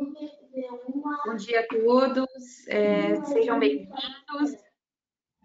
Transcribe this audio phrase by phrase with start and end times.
[0.00, 4.56] Bom dia a todos, é, sejam bem-vindos.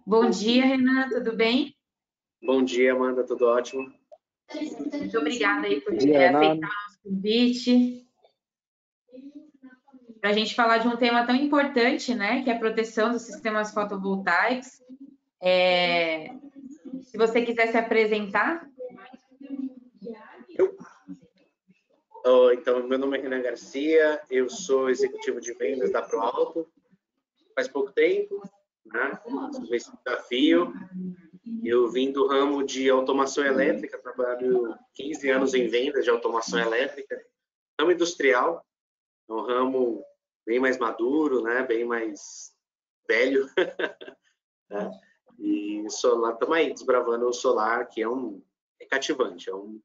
[0.08, 1.76] Bom dia, Renan, tudo bem?
[2.42, 3.94] Bom dia, Amanda, tudo ótimo?
[4.54, 8.08] Muito obrigada aí por dia, aceitar o nosso convite.
[10.22, 13.24] Para a gente falar de um tema tão importante, né, que é a proteção dos
[13.24, 14.82] sistemas fotovoltaicos.
[15.44, 16.34] É,
[17.02, 18.66] se você quiser se apresentar.
[20.58, 20.78] Eu.
[22.54, 26.68] Então, meu nome é Renan Garcia, eu sou executivo de vendas da ProAlto.
[27.54, 28.42] Faz pouco tempo,
[28.84, 29.20] né?
[29.70, 30.74] Esse desafio.
[31.64, 37.24] Eu vim do ramo de automação elétrica, trabalho 15 anos em vendas de automação elétrica.
[37.80, 38.66] Ramo industrial,
[39.30, 40.04] é um ramo
[40.46, 41.62] bem mais maduro, né?
[41.62, 42.52] Bem mais
[43.08, 43.48] velho.
[44.70, 44.92] né?
[45.38, 48.42] E solar, estamos aí desbravando o solar, que é um
[48.80, 49.80] é cativante, é um,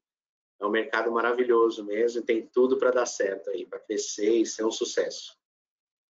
[0.61, 4.47] é um mercado maravilhoso mesmo, e tem tudo para dar certo aí, para crescer e
[4.47, 5.34] ser um sucesso.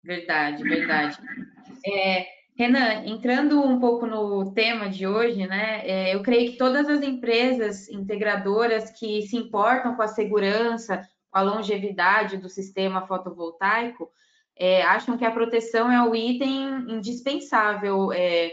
[0.02, 1.18] Verdade, verdade.
[1.84, 5.86] É, Renan, entrando um pouco no tema de hoje, né?
[5.86, 11.38] É, eu creio que todas as empresas integradoras que se importam com a segurança, com
[11.38, 14.10] a longevidade do sistema fotovoltaico,
[14.56, 18.52] é, acham que a proteção é o item indispensável é,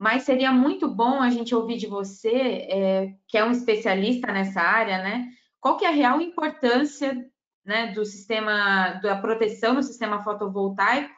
[0.00, 4.62] mas seria muito bom a gente ouvir de você, é, que é um especialista nessa
[4.62, 5.28] área, né?
[5.60, 7.30] Qual que é a real importância
[7.62, 11.14] né, do sistema, da proteção do sistema fotovoltaico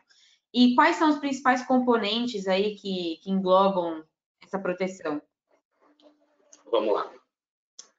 [0.52, 4.04] e quais são os principais componentes aí que, que englobam
[4.42, 5.22] essa proteção?
[6.68, 7.08] Vamos lá.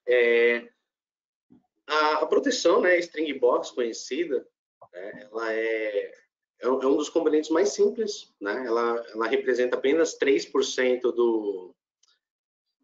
[0.06, 0.68] É,
[1.88, 4.45] a, a, proteção, né, string box conhecida,
[4.92, 6.23] né, ela é
[6.64, 8.66] é, é um dos componentes mais simples, né?
[8.66, 11.75] Ela, ela representa apenas 3% do,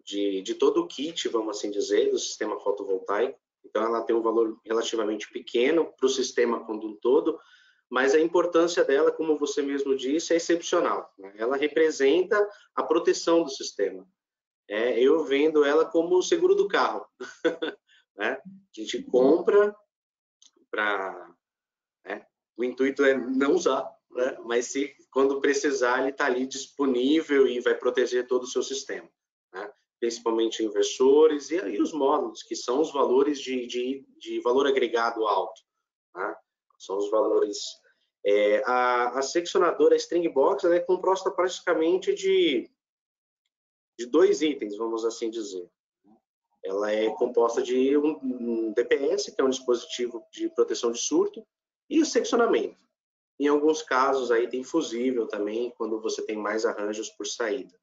[0.03, 3.39] de, de todo o kit, vamos assim dizer, do sistema fotovoltaico.
[3.63, 7.39] Então, ela tem um valor relativamente pequeno para o sistema como um todo,
[7.89, 11.11] mas a importância dela, como você mesmo disse, é excepcional.
[11.17, 11.33] Né?
[11.37, 14.05] Ela representa a proteção do sistema.
[14.67, 17.05] É, eu vendo ela como o seguro do carro.
[18.17, 18.39] né?
[18.43, 19.75] A gente compra
[20.69, 21.35] para
[22.59, 24.37] o intuito é não usar, né?
[24.43, 29.09] mas se quando precisar, ele está ali disponível e vai proteger todo o seu sistema,
[29.53, 29.71] né?
[29.97, 35.25] principalmente inversores e, e, os módulos, que são os valores de, de, de valor agregado
[35.25, 35.61] alto.
[36.13, 36.35] Né?
[36.77, 37.57] São os valores.
[38.25, 42.69] É, a, a seccionadora String Box é composta praticamente de,
[43.97, 45.65] de dois itens, vamos assim dizer.
[46.61, 51.41] Ela é composta de um, um DPS, que é um dispositivo de proteção de surto,
[51.89, 52.77] e o seccionamento.
[53.39, 57.73] Em alguns casos aí tem fusível também, quando você tem mais arranjos por saída.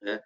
[0.00, 0.22] Né?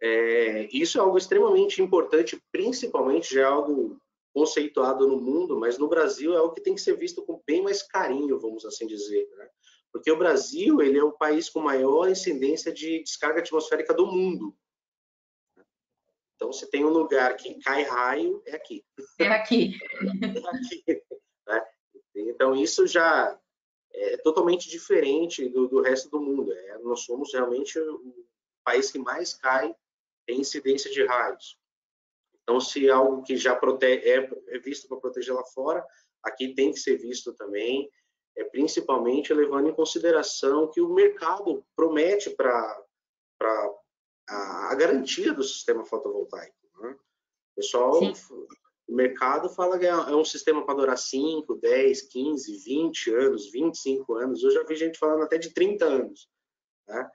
[0.00, 4.00] É, isso é algo extremamente importante, principalmente já é algo
[4.32, 7.62] conceituado no mundo, mas no Brasil é algo que tem que ser visto com bem
[7.62, 9.48] mais carinho, vamos assim dizer, né?
[9.90, 14.54] Porque o Brasil, ele é o país com maior incidência de descarga atmosférica do mundo.
[16.36, 18.84] Então, se tem um lugar que cai raio, é aqui.
[19.18, 19.76] É aqui.
[20.22, 21.02] é aqui.
[22.20, 23.38] Então, isso já
[23.92, 26.52] é totalmente diferente do, do resto do mundo.
[26.52, 28.26] É, nós somos realmente o
[28.64, 29.74] país que mais cai
[30.28, 31.58] em incidência de raios.
[32.42, 35.84] Então, se algo que já protege, é, é visto para proteger lá fora,
[36.22, 37.90] aqui tem que ser visto também,
[38.36, 42.82] é, principalmente levando em consideração que o mercado promete para
[44.28, 46.56] a, a, garantia do sistema fotovoltaico.
[46.80, 46.90] Né?
[46.90, 48.12] O pessoal Sim.
[48.88, 53.50] O mercado fala que é, é um sistema para durar 5, 10, 15, 20 anos,
[53.50, 54.42] 25 anos.
[54.42, 56.28] Eu já vi gente falando até de 30 anos.
[56.88, 57.10] Né?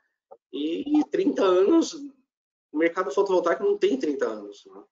[0.52, 1.94] E 30 anos,
[2.72, 4.62] o mercado fotovoltaico não tem 30 anos.
[4.66, 4.84] Né?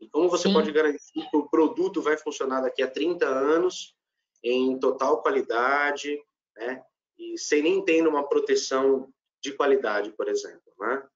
[0.00, 0.54] E como você Sim.
[0.54, 3.94] pode garantir que o produto vai funcionar daqui a 30 anos
[4.42, 6.18] em total qualidade,
[6.56, 6.82] né?
[7.16, 11.06] E sem nem ter uma proteção de qualidade, por exemplo, né?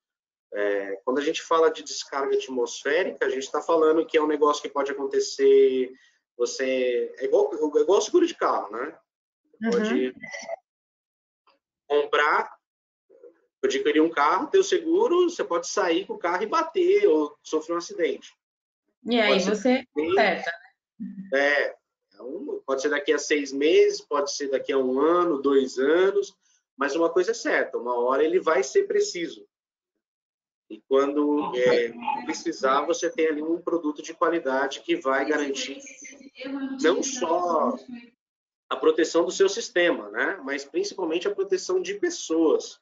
[1.17, 4.61] Quando a gente fala de descarga atmosférica, a gente está falando que é um negócio
[4.61, 5.91] que pode acontecer.
[6.37, 8.99] Você é igual, é igual seguro de carro, né?
[9.63, 9.71] Uhum.
[9.71, 10.15] Pode
[11.87, 12.55] comprar,
[13.65, 17.35] adquirir um carro, ter o seguro, você pode sair com o carro e bater ou
[17.43, 18.35] sofrer um acidente.
[19.09, 21.31] E aí você acerta, né?
[21.33, 21.77] É, é
[22.67, 26.37] pode ser daqui a seis meses, pode ser daqui a um ano, dois anos,
[26.77, 29.49] mas uma coisa é certa, uma hora ele vai ser preciso.
[30.69, 31.93] E quando é,
[32.25, 35.79] precisar, você tem ali um produto de qualidade que vai garantir
[36.83, 37.77] não só
[38.69, 40.41] a proteção do seu sistema, né?
[40.43, 42.81] mas principalmente a proteção de pessoas.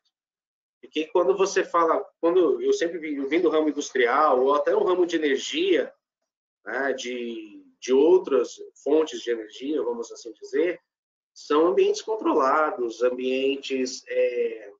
[0.80, 5.06] Porque quando você fala, quando eu sempre vim do ramo industrial ou até o ramo
[5.06, 5.92] de energia,
[6.64, 10.80] né, de, de outras fontes de energia, vamos assim dizer,
[11.32, 14.72] são ambientes controlados, ambientes é,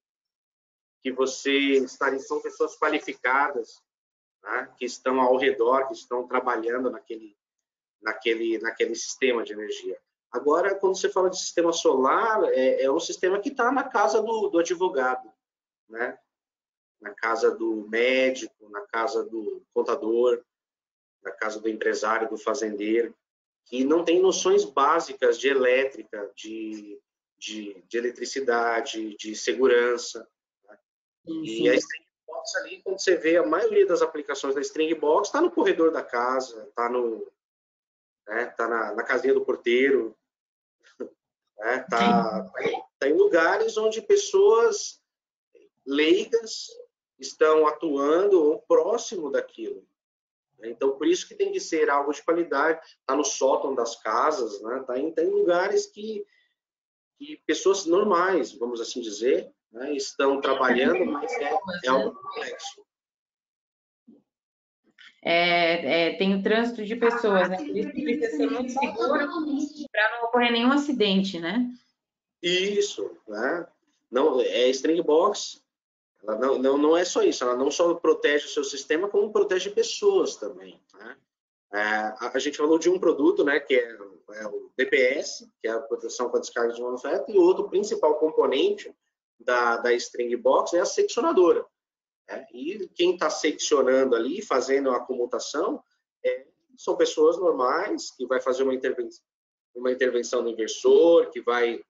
[1.05, 1.53] que você
[1.85, 3.83] está são pessoas qualificadas,
[4.43, 7.37] né, que estão ao redor, que estão trabalhando naquele,
[8.01, 10.01] naquele, naquele sistema de energia.
[10.33, 14.23] Agora, quando você fala de sistema solar, é, é um sistema que está na casa
[14.23, 15.31] do, do advogado,
[15.89, 16.19] né?
[17.01, 20.43] na casa do médico, na casa do contador,
[21.23, 23.15] na casa do empresário, do fazendeiro
[23.67, 27.01] que não tem noções básicas de elétrica, de,
[27.39, 30.29] de, de eletricidade, de segurança.
[31.27, 35.29] E a String Box ali, quando você vê a maioria das aplicações da String Box,
[35.29, 37.31] está no corredor da casa, está no,
[38.27, 40.17] né, tá na, na casinha do porteiro,
[41.59, 42.51] né, tá,
[42.99, 45.01] tá em lugares onde pessoas
[45.87, 46.69] leigas
[47.19, 49.87] estão atuando ou próximo daquilo.
[50.59, 50.71] Né?
[50.71, 54.61] Então, por isso que tem que ser algo de qualidade, está no sótão das casas,
[54.63, 54.81] né?
[54.81, 56.27] Está em, tá em lugares que,
[57.19, 59.93] que pessoas normais, vamos assim dizer, né?
[59.95, 61.53] estão trabalhando, mas é,
[61.85, 62.85] é algo complexo.
[65.27, 67.57] É, é, tem o trânsito de pessoas, né?
[67.57, 69.27] Por isso precisa ser muito seguro
[69.91, 71.67] para não ocorrer nenhum acidente, né?
[72.43, 73.67] Isso, né?
[74.11, 75.65] Não, é string box,
[76.23, 79.33] ela não, não, não é só isso, ela não só protege o seu sistema, como
[79.33, 80.79] protege pessoas também.
[80.95, 81.17] Né?
[81.73, 83.99] É, a, a, gente falou de um produto, né, que é,
[84.35, 88.19] é, o DPS, que é a proteção com a descarga de manufeto, e outro principal
[88.19, 88.95] componente
[89.45, 91.65] da, da string box é a seccionadora.
[92.29, 92.47] Né?
[92.53, 95.83] E quem está seccionando ali, fazendo a comutação,
[96.25, 96.47] é,
[96.77, 99.25] são pessoas normais, que vai fazer uma intervenção,
[99.75, 101.81] uma intervenção no inversor, que vai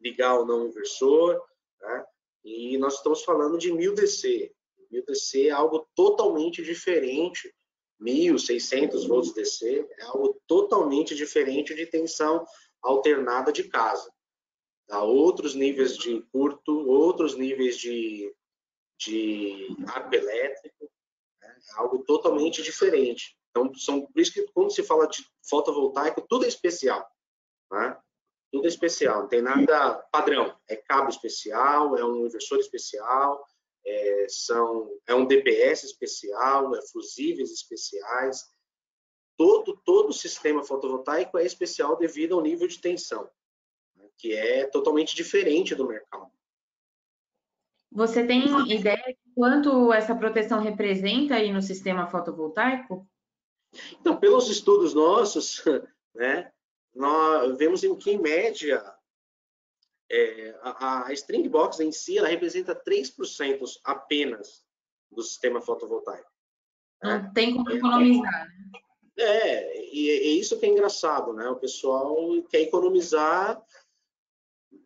[0.00, 1.40] ligar ou não o inversor,
[1.80, 2.04] né?
[2.42, 4.52] E nós estamos falando de 1000 DC.
[4.90, 7.54] 1000 DC é algo totalmente diferente.
[7.98, 12.46] 1600 volts DC é algo totalmente diferente de tensão
[12.82, 14.10] alternada de casa.
[14.90, 18.34] Há outros níveis de curto, outros níveis de,
[18.98, 20.90] de arco elétrico,
[21.40, 21.58] né?
[21.68, 23.36] é algo totalmente diferente.
[23.50, 27.08] Então, são, por isso que quando se fala de fotovoltaico, tudo é especial.
[27.70, 27.96] Né?
[28.50, 30.56] tudo é especial, não tem nada padrão.
[30.68, 33.44] É cabo especial, é um inversor especial,
[33.86, 38.44] é, são, é um DPS especial, é fusíveis especiais.
[39.36, 43.30] Todo, todo o sistema fotovoltaico é especial devido ao nível de tensão,
[44.20, 46.30] que é totalmente diferente do mercado.
[47.90, 53.08] Você tem ideia de quanto essa proteção representa aí no sistema fotovoltaico?
[54.00, 55.62] Então, pelos estudos nossos,
[56.14, 56.52] né,
[56.94, 58.82] nós vemos em que, em média,
[60.10, 64.64] é, a, a string box em si, ela representa 3% apenas
[65.10, 66.30] do sistema fotovoltaico.
[67.02, 67.32] Não né?
[67.34, 68.80] tem como economizar, né?
[69.16, 71.48] É, e é isso que é engraçado, né?
[71.50, 72.16] O pessoal
[72.48, 73.62] quer economizar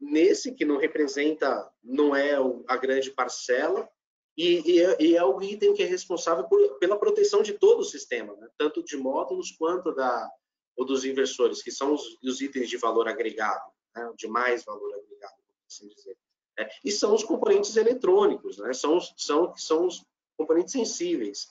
[0.01, 2.37] nesse que não representa, não é
[2.69, 3.89] a grande parcela,
[4.37, 7.81] e, e, é, e, é, o item que é responsável por, pela proteção de todo
[7.81, 8.49] o sistema, né?
[8.59, 10.29] tanto de módulos quanto da,
[10.77, 13.65] ou dos inversores, que são os, os itens de valor agregado,
[13.95, 15.35] né, de mais valor agregado,
[15.71, 16.17] assim dizer.
[16.59, 20.05] É, e são os componentes eletrônicos, né, são, são, são os
[20.37, 21.49] componentes sensíveis.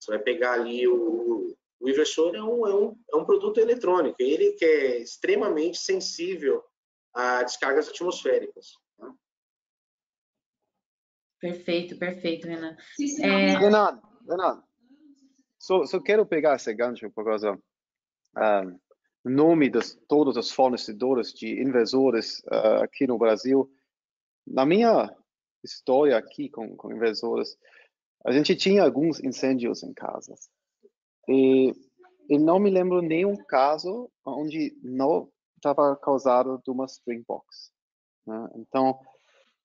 [0.00, 4.16] Você vai pegar ali o, o inversor é um, é, um, é um produto eletrônico,
[4.20, 6.62] ele que é extremamente sensível
[7.14, 8.72] a descargas atmosféricas.
[8.98, 9.12] Né?
[11.40, 12.76] Perfeito, perfeito, Renan.
[13.20, 13.58] É...
[13.58, 14.62] Renan, Renan,
[15.58, 18.80] só, só quero pegar esse gancho por causa uh,
[19.24, 19.78] nome de
[20.08, 23.70] todos os fornecedores de inversores uh, aqui no Brasil.
[24.44, 25.14] Na minha
[25.62, 27.56] história aqui com, com inversores,
[28.26, 30.50] a gente tinha alguns incêndios em casas.
[31.28, 31.72] E
[32.28, 35.31] eu não me lembro nenhum caso onde não
[35.62, 37.70] estava causado de uma string box.
[38.26, 38.50] Né?
[38.56, 38.98] Então,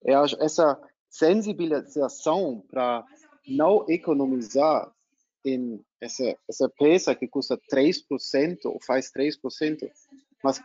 [0.07, 3.03] acho essa sensibilização para
[3.47, 4.91] não economizar
[5.43, 9.89] em essa, essa peça que custa 3%, ou faz 3%,
[10.43, 10.61] mas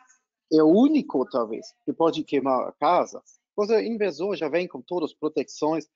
[0.53, 3.23] é o único, talvez, que pode queimar a casa.
[3.57, 5.89] O inversor já vem com todas as proteções,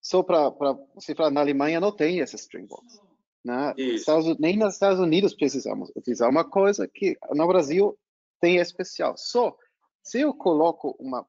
[0.00, 0.50] só para
[0.94, 3.00] você falar, na Alemanha não tem essa string box.
[3.44, 3.74] Né?
[3.76, 7.96] Estados, nem nos Estados Unidos precisamos utilizar uma coisa que no Brasil
[8.40, 9.16] tem especial.
[9.16, 9.56] Só
[10.02, 11.26] se eu coloco uma,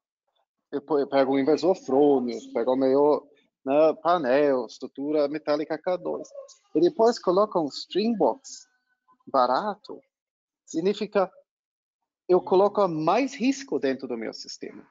[0.70, 3.28] eu pego um inversor Fronius, pego o meu
[3.64, 6.22] né, painel, estrutura metálica K2.
[6.74, 8.66] E depois coloca um string box
[9.26, 10.00] barato,
[10.64, 11.30] significa
[12.28, 14.86] eu coloco mais risco dentro do meu sistema.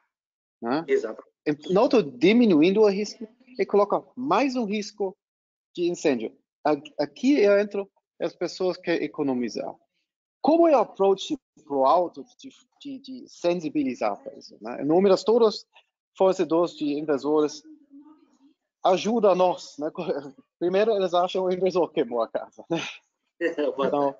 [0.62, 0.84] Né?
[0.88, 1.24] Exato.
[1.70, 3.28] Não estou diminuindo o risco,
[3.60, 5.18] e coloca mais um risco
[5.76, 6.36] de incêndio.
[7.00, 9.74] Aqui eu entro as pessoas querem economizar.
[10.48, 12.50] Como é o approach para o alto de,
[12.80, 14.58] de, de, sensibilizar para isso?
[14.62, 14.82] Né?
[14.82, 15.68] Em todos
[16.18, 17.62] fornecedores de inversores
[18.82, 19.77] ajuda nós.
[19.77, 19.92] Né?
[20.58, 22.63] Primeiro, eles acham o inversor queimou a casa.
[22.70, 22.80] Né?
[23.39, 24.16] Então,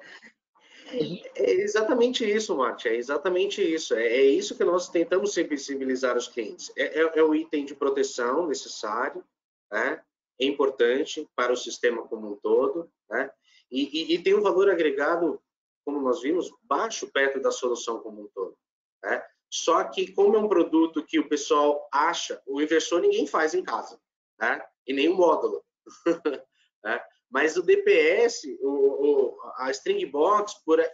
[1.36, 3.96] é exatamente isso, Marte, é exatamente isso.
[3.96, 6.72] É, é, isso que nós tentamos sensibilizar os clientes.
[6.78, 9.24] É, é, é o item de proteção necessário,
[9.72, 10.00] né?
[10.40, 13.32] é importante para o sistema como um todo, né?
[13.72, 15.42] e, e, e, tem um valor agregado,
[15.88, 18.58] como nós vimos, baixo perto da solução como um todo.
[19.02, 19.24] Né?
[19.50, 23.64] Só que, como é um produto que o pessoal acha, o inversor ninguém faz em
[23.64, 23.98] casa,
[24.38, 24.62] né?
[24.86, 25.64] e nem o módulo.
[26.84, 27.02] né?
[27.30, 30.92] Mas o DPS, o, o, a String Box, por a,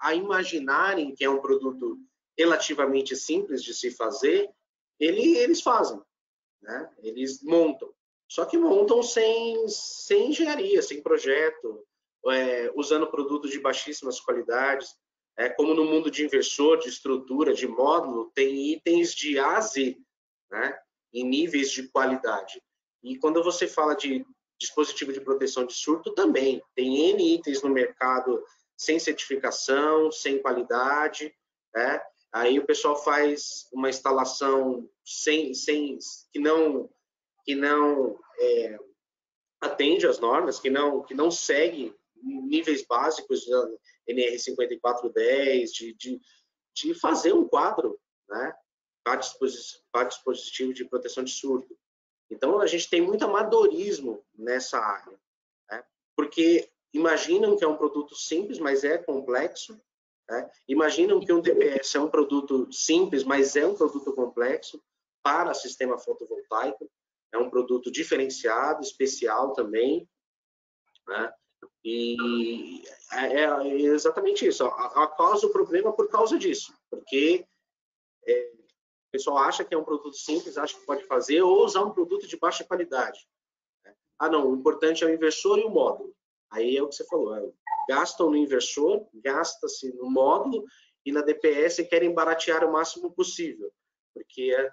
[0.00, 1.96] a imaginarem que é um produto
[2.36, 4.50] relativamente simples de se fazer,
[4.98, 6.02] ele, eles fazem,
[6.60, 6.90] né?
[6.98, 7.94] Eles montam.
[8.28, 11.86] Só que montam sem, sem engenharia, sem projeto,
[12.30, 14.88] é, usando produtos de baixíssimas qualidades.
[15.36, 19.60] É, como no mundo de inversor, de estrutura, de módulo, tem itens de A a
[19.60, 19.96] Z,
[20.50, 20.78] né?
[21.12, 22.62] em níveis de qualidade.
[23.02, 24.24] E quando você fala de
[24.58, 26.62] dispositivo de proteção de surto também.
[26.74, 28.42] Tem N itens no mercado
[28.76, 31.34] sem certificação, sem qualidade,
[31.74, 32.00] né?
[32.32, 35.98] Aí o pessoal faz uma instalação sem, sem
[36.32, 36.90] que não
[37.44, 38.78] que não é,
[39.60, 43.68] atende às normas, que não que não segue níveis básicos da
[44.06, 46.20] NR 5410 de, de,
[46.74, 48.54] de fazer um quadro, né?
[49.02, 51.76] Para dispositivo, dispositivo de proteção de surto.
[52.30, 55.18] Então, a gente tem muito amadorismo nessa área,
[55.70, 55.84] né?
[56.16, 59.78] porque imaginam que é um produto simples, mas é complexo,
[60.28, 60.50] né?
[60.66, 64.82] imaginam que um DPS é um produto simples, mas é um produto complexo
[65.22, 66.90] para sistema fotovoltaico,
[67.32, 70.08] é um produto diferenciado, especial também,
[71.06, 71.32] né?
[71.84, 74.64] E é, é exatamente isso.
[74.64, 77.46] A, causa o problema por causa disso, porque
[78.26, 78.52] é,
[79.14, 82.26] pessoal acha que é um produto simples, acha que pode fazer, ou usar um produto
[82.26, 83.20] de baixa qualidade.
[83.84, 83.94] Né?
[84.18, 86.12] Ah, não, o importante é o inversor e o módulo.
[86.50, 87.52] Aí é o que você falou, é,
[87.88, 90.64] gastam no inversor, gasta-se no módulo,
[91.06, 93.70] e na DPS querem baratear o máximo possível,
[94.12, 94.70] porque é,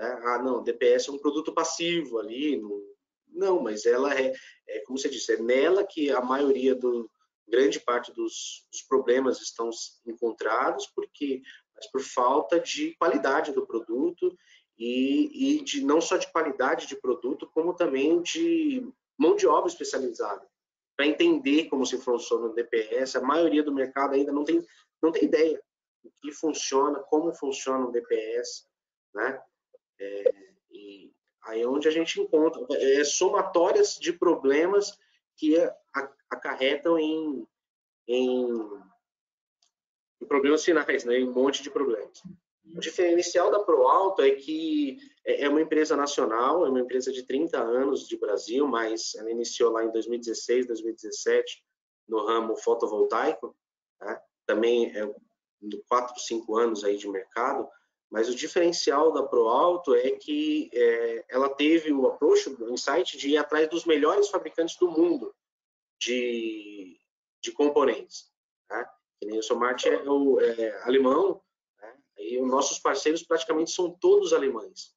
[0.00, 2.82] é ah, não, DPS é um produto passivo ali, não,
[3.30, 4.32] não mas ela é,
[4.68, 7.10] é, como você disse, é nela que a maioria do,
[7.48, 9.70] grande parte dos, dos problemas estão
[10.06, 11.42] encontrados, porque
[11.74, 14.36] mas por falta de qualidade do produto
[14.76, 19.68] e, e de não só de qualidade de produto, como também de mão de obra
[19.68, 20.46] especializada
[20.96, 23.16] para entender como se funciona o DPS.
[23.16, 24.64] A maioria do mercado ainda não tem
[25.00, 25.62] não tem ideia
[26.02, 28.66] do que funciona, como funciona o DPS,
[29.14, 29.40] né?
[30.00, 31.12] É, e
[31.44, 34.98] aí é onde a gente encontra é, somatórias de problemas
[35.36, 35.56] que
[36.30, 37.46] acarretam em,
[38.06, 38.48] em
[40.20, 42.22] em problemas finais, né, em um monte de problemas.
[42.74, 47.22] O diferencial da ProAlto é que é, é uma empresa nacional, é uma empresa de
[47.22, 51.64] 30 anos de Brasil, mas ela iniciou lá em 2016, 2017
[52.06, 53.56] no ramo fotovoltaico,
[54.00, 54.20] né?
[54.46, 55.10] também é
[55.88, 57.68] 4, 5 anos aí de mercado,
[58.10, 63.30] mas o diferencial da ProAlto é que é, ela teve o approach, o insight de
[63.30, 65.34] ir atrás dos melhores fabricantes do mundo
[66.00, 66.98] de,
[67.42, 68.30] de componentes.
[68.70, 68.88] Né?
[69.18, 71.42] que nem o Somart é, o, é alemão,
[71.80, 71.96] né?
[72.18, 74.94] e os nossos parceiros praticamente são todos alemães.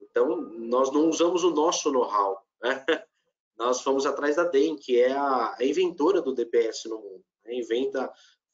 [0.00, 2.84] Então, nós não usamos o nosso know-how, né?
[3.56, 7.24] Nós fomos atrás da DEM, que é a, a inventora do DPS no mundo.
[7.44, 7.56] Né?
[7.56, 8.08] Inventa,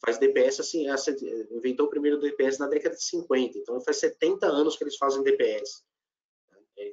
[0.04, 1.10] faz DPS assim, essa,
[1.50, 5.22] inventou o primeiro DPS na década de 50, então faz 70 anos que eles fazem
[5.22, 5.82] DPS.
[6.76, 6.92] É,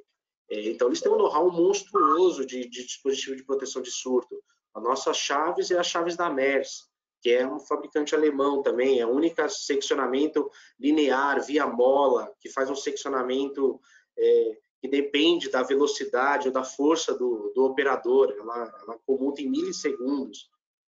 [0.50, 4.42] é, então, eles têm um know-how monstruoso de, de dispositivo de proteção de surto.
[4.74, 6.88] A nossa chaves é a chaves da MERS,
[7.20, 12.68] que é um fabricante alemão também, é o único seccionamento linear via mola, que faz
[12.68, 13.80] um seccionamento
[14.18, 19.48] é, que depende da velocidade ou da força do, do operador, ela, ela comuta em
[19.48, 20.50] milissegundos.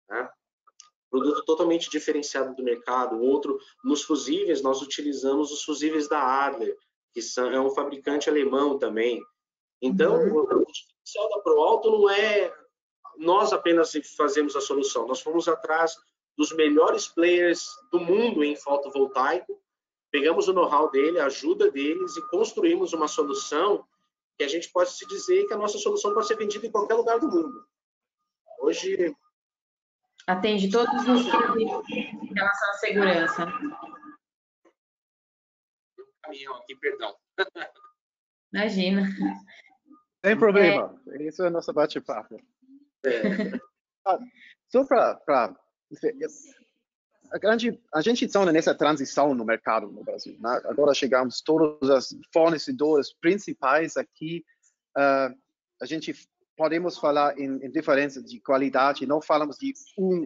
[0.09, 0.29] Né?
[1.19, 3.19] Produto totalmente diferenciado do mercado.
[3.21, 6.75] Outro, nos fusíveis, nós utilizamos os fusíveis da Adler,
[7.13, 9.21] que são, é um fabricante alemão também.
[9.81, 10.41] Então, uhum.
[10.41, 12.53] o diferencial da ProAlto não é
[13.17, 15.95] nós apenas fazemos a solução, nós fomos atrás
[16.37, 19.59] dos melhores players do mundo em fotovoltaico,
[20.11, 23.83] pegamos o know-how dele, a ajuda deles e construímos uma solução
[24.37, 26.93] que a gente pode se dizer que a nossa solução pode ser vendida em qualquer
[26.93, 27.65] lugar do mundo.
[28.59, 29.15] Hoje
[30.27, 33.45] atende todos os requisitos em relação à segurança.
[36.21, 37.15] Caminhão aqui, perdão.
[38.53, 39.07] Imagina.
[40.25, 41.01] Sem problema.
[41.07, 41.23] É...
[41.23, 42.39] Isso é nosso bate-papo.
[43.05, 43.21] É.
[44.05, 44.19] Ah,
[44.69, 45.55] só para
[47.31, 50.37] a, grande, a gente está nessa transição no mercado no Brasil.
[50.39, 50.61] Né?
[50.65, 54.45] Agora chegamos todos os fornecedores principais aqui.
[54.97, 55.35] Uh,
[55.81, 56.13] a gente
[56.57, 60.25] podemos falar em, em diferença de qualidade, não falamos de um,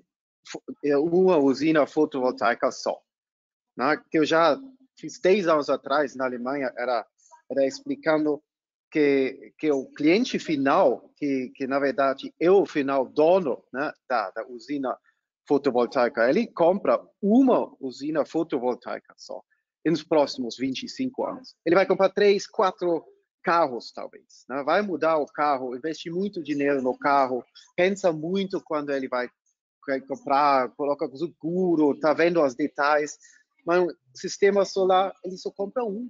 [0.97, 2.99] uma usina fotovoltaica só.
[3.77, 4.01] Né?
[4.09, 4.57] Que eu já
[4.97, 7.05] fiz 10 anos atrás na Alemanha, era,
[7.51, 8.41] era explicando
[8.89, 14.31] que, que o cliente final, que, que na verdade é o final dono né, da,
[14.31, 14.97] da usina
[15.47, 19.41] fotovoltaica, ele compra uma usina fotovoltaica só
[19.85, 21.55] nos próximos 25 anos.
[21.65, 23.03] Ele vai comprar três, quatro
[23.41, 24.45] carros, talvez.
[24.49, 24.63] Né?
[24.63, 27.43] Vai mudar o carro, investir muito dinheiro no carro,
[27.75, 29.29] pensa muito quando ele vai,
[30.07, 33.17] comprar, coloca seguro, tá vendo os detalhes.
[33.65, 36.09] Mas o sistema solar, ele só compra um.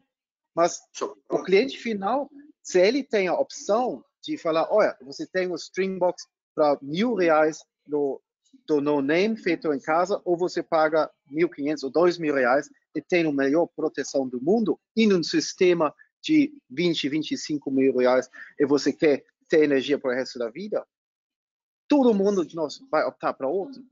[0.55, 0.81] Mas
[1.29, 2.29] o cliente final,
[2.61, 6.23] se ele tem a opção de falar, olha, você tem o Stringbox
[6.53, 8.21] para mil reais no,
[8.67, 13.25] do no name feito em casa, ou você paga 1.500 ou 2.000 reais e tem
[13.25, 18.93] a melhor proteção do mundo em um sistema de 20, 25 mil reais e você
[18.93, 20.85] quer ter energia para o resto da vida,
[21.87, 23.83] todo mundo de nós vai optar para outro.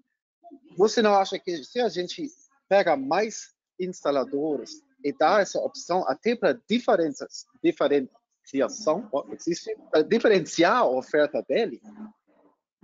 [0.77, 2.31] Você não acha que se a gente
[2.67, 9.75] pega mais instaladores e dá essa opção até para diferenças, diferenciação, existe,
[10.07, 11.81] diferenciar a oferta dele,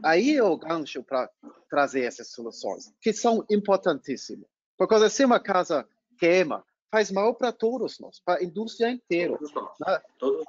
[0.04, 1.30] aí é o gancho para
[1.70, 4.48] trazer essas soluções, que são importantíssimas.
[4.78, 5.88] Porque se uma casa
[6.18, 9.38] queima, faz mal para todos nós, para a indústria inteira.
[9.82, 10.02] Né?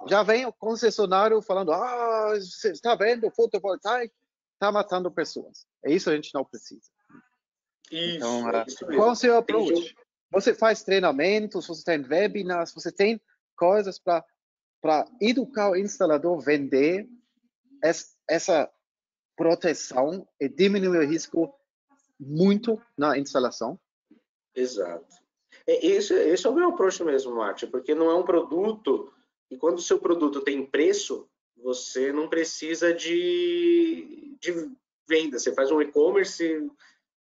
[0.08, 4.14] Já vem o concessionário falando, ah, você está vendo, o fotovoltaico
[4.54, 5.66] está matando pessoas.
[5.84, 6.88] É isso que a gente não precisa.
[7.90, 9.96] Isso, então, é isso qual é o seu approach?
[10.30, 13.20] Você faz treinamentos, você tem webinars, você tem
[13.56, 17.08] coisas para educar o instalador vender
[18.28, 18.70] essa
[19.36, 21.52] proteção e diminuir o risco
[22.21, 23.80] muito na instalação?
[24.54, 25.25] Exato.
[25.66, 29.12] Esse, esse é o meu approach mesmo, Márcio, porque não é um produto,
[29.50, 34.70] e quando o seu produto tem preço, você não precisa de, de
[35.08, 35.38] venda.
[35.38, 36.70] Você faz um e-commerce,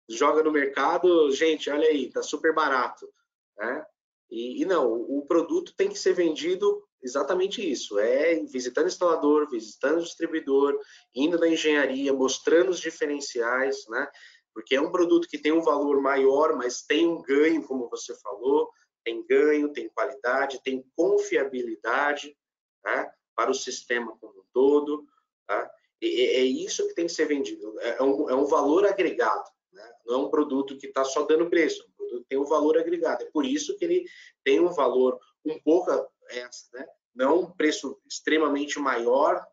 [0.08, 3.08] joga no mercado, gente, olha aí, tá super barato.
[3.56, 3.86] Né?
[4.30, 10.02] E, e, não, o produto tem que ser vendido exatamente isso, é visitando instalador, visitando
[10.02, 10.76] distribuidor,
[11.14, 14.08] indo na engenharia, mostrando os diferenciais, né?
[14.56, 18.14] Porque é um produto que tem um valor maior, mas tem um ganho, como você
[18.14, 18.70] falou,
[19.04, 22.34] tem ganho, tem qualidade, tem confiabilidade
[22.82, 23.12] tá?
[23.34, 25.06] para o sistema como um todo.
[25.46, 25.70] Tá?
[26.00, 29.44] E, é isso que tem que ser vendido, é, é um, é um valor agregado,
[29.74, 29.92] né?
[30.06, 32.46] não é um produto que está só dando preço, é um produto que tem um
[32.46, 33.24] valor agregado.
[33.24, 34.06] É por isso que ele
[34.42, 36.86] tem um valor um pouco, é, né?
[37.14, 39.46] não um preço extremamente maior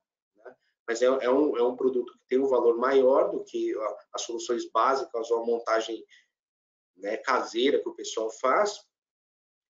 [0.87, 3.73] mas é, é, um, é um produto que tem um valor maior do que
[4.13, 6.03] as soluções básicas ou a montagem
[6.97, 8.79] né, caseira que o pessoal faz,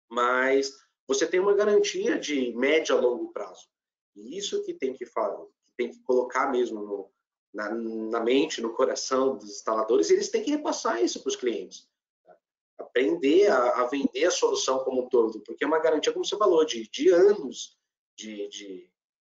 [0.09, 0.73] mas
[1.07, 3.69] você tem uma garantia de médio a longo prazo.
[4.15, 5.45] E isso que tem que falar,
[5.77, 7.11] tem que colocar mesmo no,
[7.53, 11.89] na, na, mente, no coração dos instaladores, eles têm que repassar isso para os clientes.
[12.25, 12.37] Tá?
[12.79, 16.37] Aprender a, a, vender a solução como um todo, porque é uma garantia, como você
[16.37, 17.79] falou, de, de anos
[18.17, 18.90] de, de,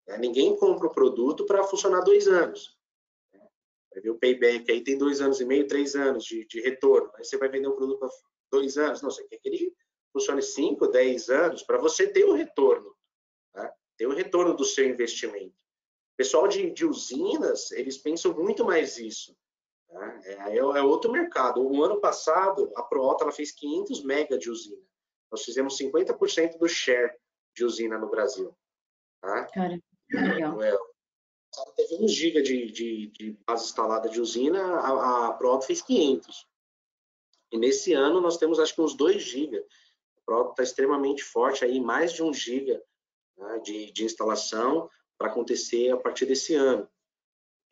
[0.07, 0.19] né?
[0.19, 2.77] Ninguém compra o produto para funcionar dois anos.
[3.93, 7.11] Vai ver o payback aí tem dois anos e meio, três anos de, de retorno.
[7.17, 8.11] Aí você vai vender um produto para
[8.53, 9.03] dois anos.
[9.03, 9.75] Não, você quer que ele
[10.13, 12.95] funcione cinco, dez anos para você ter o retorno.
[13.55, 13.73] Né?
[13.97, 15.55] Ter o retorno do seu investimento.
[16.15, 19.37] O pessoal de, de usinas, eles pensam muito mais isso.
[19.91, 20.21] Né?
[20.25, 21.63] É, é, é, outro mercado.
[21.63, 24.83] O ano passado, a ProAlta ela fez 500 mega de usina.
[25.31, 27.13] Nós fizemos 50% do share
[27.55, 28.55] de usina no Brasil.
[29.21, 29.49] Tá?
[30.11, 30.59] Legal.
[31.75, 36.47] Teve 1 GB de, de, de, base instalada de usina, a, a fez 500.
[37.53, 39.59] E nesse ano nós temos acho que uns 2 GB.
[39.59, 42.83] A ProAuto está extremamente forte, aí mais de 1 GB
[43.39, 46.89] né, de, de instalação para acontecer a partir desse ano.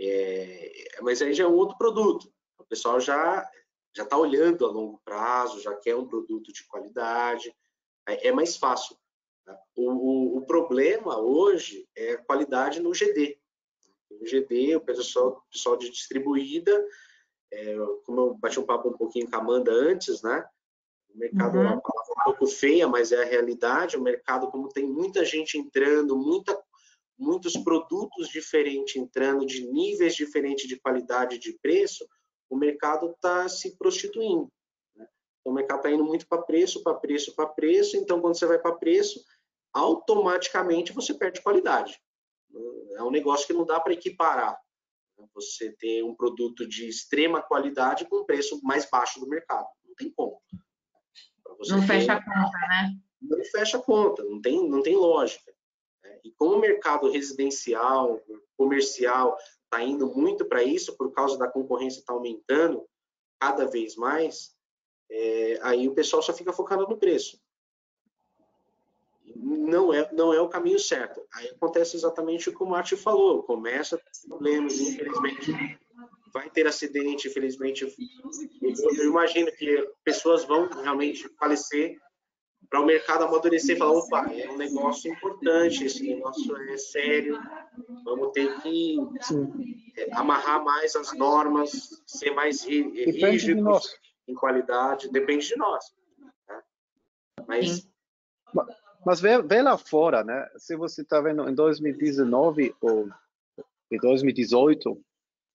[0.01, 2.33] É, mas aí já é um outro produto.
[2.59, 3.49] O pessoal já
[3.97, 7.55] já está olhando a longo prazo, já quer um produto de qualidade.
[8.09, 8.97] É, é mais fácil.
[9.76, 13.38] O, o, o, problema hoje é a qualidade no GD.
[14.11, 16.72] No GD, o pessoal, pessoal de distribuída,
[17.52, 20.44] é, como eu bati um papo um pouquinho com a Amanda antes, né?
[21.14, 21.62] O mercado uhum.
[21.62, 23.96] é uma palavra um pouco feia, mas é a realidade.
[23.96, 26.61] O mercado, como tem muita gente entrando, muita,
[27.16, 32.04] muitos produtos diferentes entrando, de níveis diferentes de qualidade de preço,
[32.50, 34.50] o mercado está se prostituindo.
[34.96, 35.07] Né?
[35.40, 37.96] Então, o mercado está indo muito para preço, para preço, para preço.
[37.96, 39.24] Então, quando você vai para preço,
[39.74, 42.00] automaticamente você perde qualidade.
[42.96, 44.56] É um negócio que não dá para equiparar.
[45.34, 49.66] Você ter um produto de extrema qualidade com preço mais baixo do mercado.
[49.84, 50.40] Não tem como.
[51.68, 51.87] não ter...
[51.87, 52.96] fecha a conta, né?
[53.20, 55.52] Não fecha a conta, não tem, não tem lógica.
[56.02, 56.20] Né?
[56.24, 58.20] E como o mercado residencial,
[58.56, 62.87] comercial, está indo muito para isso, por causa da concorrência está aumentando
[63.40, 64.54] cada vez mais,
[65.10, 67.40] é, aí o pessoal só fica focado no preço.
[69.44, 71.20] Não é, não é o caminho certo.
[71.35, 75.78] Aí acontece exatamente o que o Márcio falou, começa a ter problemas, infelizmente
[76.35, 77.87] vai ter acidente, infelizmente.
[78.98, 81.96] Eu imagino que pessoas vão realmente falecer
[82.68, 87.38] para o mercado amadurecer e falar, opa, é um negócio importante, esse negócio é sério,
[88.04, 88.96] vamos ter que
[89.96, 95.85] é, amarrar mais as normas, ser mais rígidos em qualidade, depende de nós.
[96.48, 96.62] Né?
[97.46, 97.88] Mas...
[99.04, 100.48] Mas vê, vê, lá fora, né?
[100.56, 103.08] Se você está vendo em 2019 ou
[103.90, 105.00] em 2018,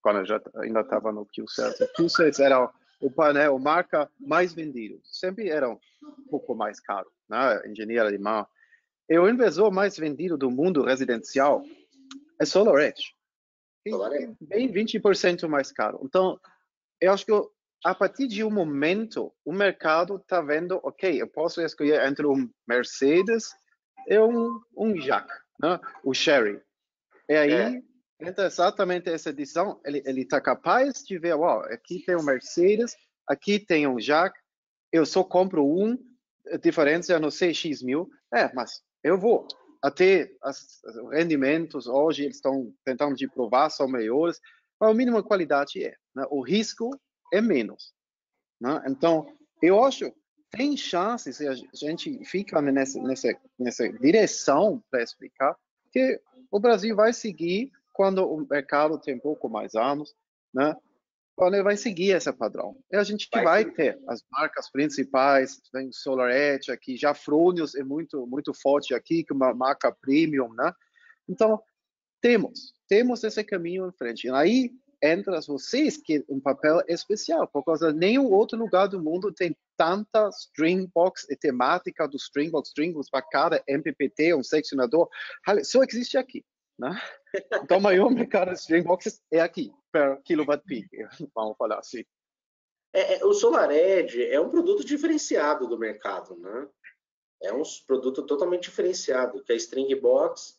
[0.01, 4.53] quando eu já ainda estava no Q7, o Q7 era o painel, a marca mais
[4.53, 4.99] vendido.
[5.03, 5.79] Sempre era um
[6.29, 7.61] pouco mais caro, né?
[7.67, 8.45] Engenheiro alemão.
[9.09, 11.63] E o inversor mais vendido do mundo residencial
[12.39, 13.15] é SolarEdge.
[14.39, 15.99] Bem 20% mais caro.
[16.03, 16.39] Então,
[17.01, 17.31] eu acho que
[17.83, 22.49] a partir de um momento, o mercado está vendo, ok, eu posso escolher entre um
[22.67, 23.49] Mercedes
[24.07, 25.27] e um, um Jack,
[25.61, 25.79] né?
[26.03, 26.61] o Sherry.
[27.29, 27.81] E aí, é.
[28.19, 32.95] entra exatamente essa edição, ele está capaz de ver, uau, aqui tem um Mercedes,
[33.27, 34.37] aqui tem um Jack,
[34.91, 35.97] eu só compro um,
[36.61, 39.47] diferença é, não sei, X mil, é, mas eu vou.
[39.81, 44.39] Até os rendimentos, hoje eles estão tentando de provar, são melhores,
[44.79, 45.95] mas a mínima qualidade é.
[46.13, 46.25] Né?
[46.29, 46.89] O risco
[47.31, 47.93] é menos.
[48.59, 48.81] Né?
[48.87, 49.27] Então,
[49.61, 50.13] eu acho
[50.51, 55.55] tem chance se a gente fica nessa, nessa, nessa direção para explicar
[55.91, 56.19] que
[56.51, 60.15] o Brasil vai seguir quando o mercado tem um pouco mais anos,
[60.53, 60.75] né?
[61.35, 62.75] Quando ele vai seguir esse padrão.
[62.91, 67.83] E a gente vai, vai ter as marcas principais, tem SolarEdge aqui, já Fronius é
[67.83, 70.73] muito muito forte aqui, que é uma marca premium, né?
[71.27, 71.61] Então,
[72.19, 74.27] temos, temos esse caminho em frente.
[74.27, 79.31] E aí entra vocês que um papel especial, por causa nenhum outro lugar do mundo
[79.31, 85.09] tem tanta Stringbox e temática do Stringbox, Stringbox para cada MPPT, um seccionador,
[85.63, 86.43] só existe aqui.
[86.77, 86.89] Né?
[87.63, 90.89] Então, o maior mercado de Stringboxes é aqui, per kilowatt peak,
[91.35, 92.03] vamos falar assim.
[92.91, 96.67] É, é, o SolarEdge é um produto diferenciado do mercado, né?
[97.43, 100.58] É um produto totalmente diferenciado, que a Stringbox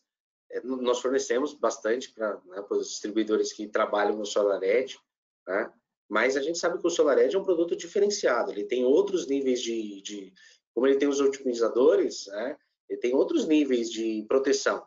[0.63, 4.99] nós fornecemos bastante para né, os distribuidores que trabalham no SolarEdge,
[5.47, 5.71] né?
[6.09, 9.61] mas a gente sabe que o SolarEdge é um produto diferenciado, ele tem outros níveis
[9.61, 10.33] de, de
[10.73, 12.57] como ele tem os otimizadores, né?
[12.89, 14.85] ele tem outros níveis de proteção.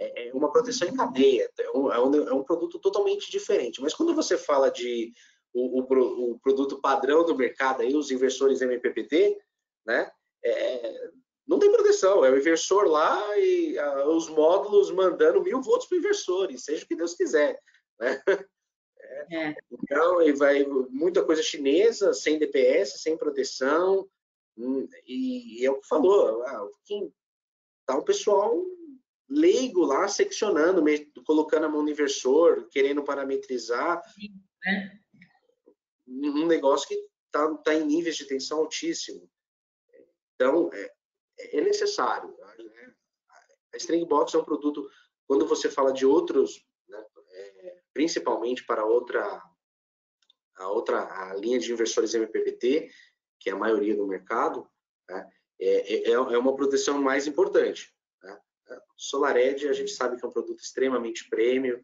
[0.00, 3.80] É, é uma proteção em cadeia, é um, é um, é um produto totalmente diferente.
[3.80, 5.12] Mas quando você fala de
[5.52, 9.38] o, o, o produto padrão do mercado, aí, os inversores MPPT,
[9.84, 10.10] né?
[10.44, 11.10] É,
[11.48, 15.96] não tem proteção, é o inversor lá e a, os módulos mandando mil volts para
[15.96, 17.58] o inversor, e seja o que Deus quiser.
[17.98, 18.22] Né?
[19.30, 19.54] É.
[19.70, 24.08] Então, e vai muita coisa chinesa, sem DPS, sem proteção,
[24.56, 26.68] hum, e, e é o que falou, ah,
[27.86, 28.64] tá um pessoal
[29.28, 30.82] leigo lá, seccionando,
[31.26, 34.02] colocando a mão no inversor, querendo parametrizar,
[34.64, 35.00] né?
[36.06, 36.94] um negócio que
[37.26, 39.28] está tá em níveis de tensão altíssimo.
[40.34, 40.92] Então, é,
[41.38, 42.36] é necessário.
[42.36, 42.94] Né?
[43.72, 44.88] A String Box é um produto,
[45.26, 49.42] quando você fala de outros, né, é, principalmente para outra,
[50.56, 52.90] a outra a linha de inversores MPPT,
[53.38, 54.68] que é a maioria do mercado,
[55.08, 55.28] né,
[55.60, 57.94] é, é, é, uma proteção mais importante.
[58.22, 58.40] Né?
[58.96, 61.82] SolarEdge, a gente sabe que é um produto extremamente premium,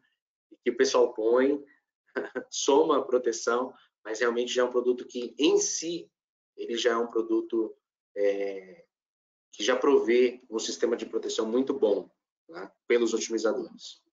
[0.63, 1.63] que o pessoal põe,
[2.49, 6.09] soma proteção, mas realmente já é um produto que, em si,
[6.55, 7.75] ele já é um produto
[8.15, 8.85] é,
[9.55, 12.09] que já provê um sistema de proteção muito bom
[12.49, 14.03] né, pelos otimizadores.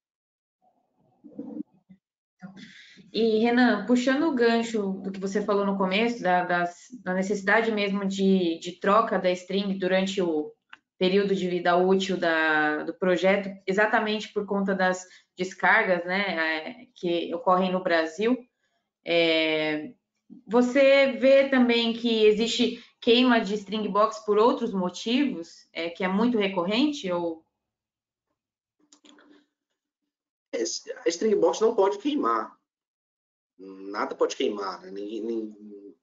[3.13, 6.45] E, Renan, puxando o gancho do que você falou no começo, da,
[7.05, 10.51] da necessidade mesmo de, de, troca da string durante o
[10.99, 15.05] período de vida útil da, do projeto, exatamente por conta das
[15.37, 18.39] descargas né, é, que ocorrem no Brasil,
[19.05, 19.91] é,
[20.47, 26.09] você vê também que existe queima de string box por outros motivos, é, que é
[26.09, 27.45] muito recorrente ou
[30.55, 32.57] a string box não pode queimar.
[33.59, 34.81] Nada pode queimar.
[34.83, 34.91] Né?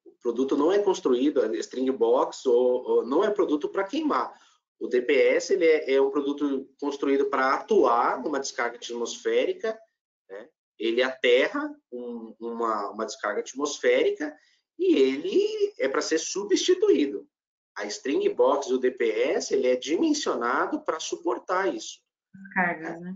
[0.06, 4.34] o produto não é construído, a string box ou, ou não é produto para queimar.
[4.80, 9.80] O DPS ele é, é um produto construído para atuar numa descarga atmosférica,
[10.28, 10.50] né?
[10.78, 14.36] ele aterra um, uma, uma descarga atmosférica
[14.80, 17.28] e ele é para ser substituído.
[17.76, 22.02] A string box do DPS ele é dimensionado para suportar isso.
[22.54, 23.13] Cargas, né?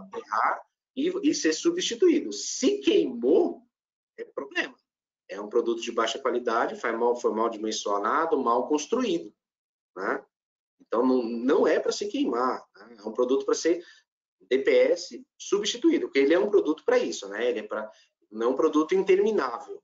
[0.95, 2.31] E, e ser substituído.
[2.31, 3.63] Se queimou,
[4.17, 4.75] é problema.
[5.29, 9.33] É um produto de baixa qualidade, foi mal, foi mal dimensionado, mal construído.
[9.95, 10.23] Né?
[10.81, 12.63] Então, não, não é para se queimar.
[12.75, 12.97] Né?
[12.99, 13.83] É um produto para ser
[14.41, 17.49] DPS substituído, porque ele é um produto para isso, né?
[17.49, 17.89] Ele é para
[18.31, 19.81] não é um produto interminável.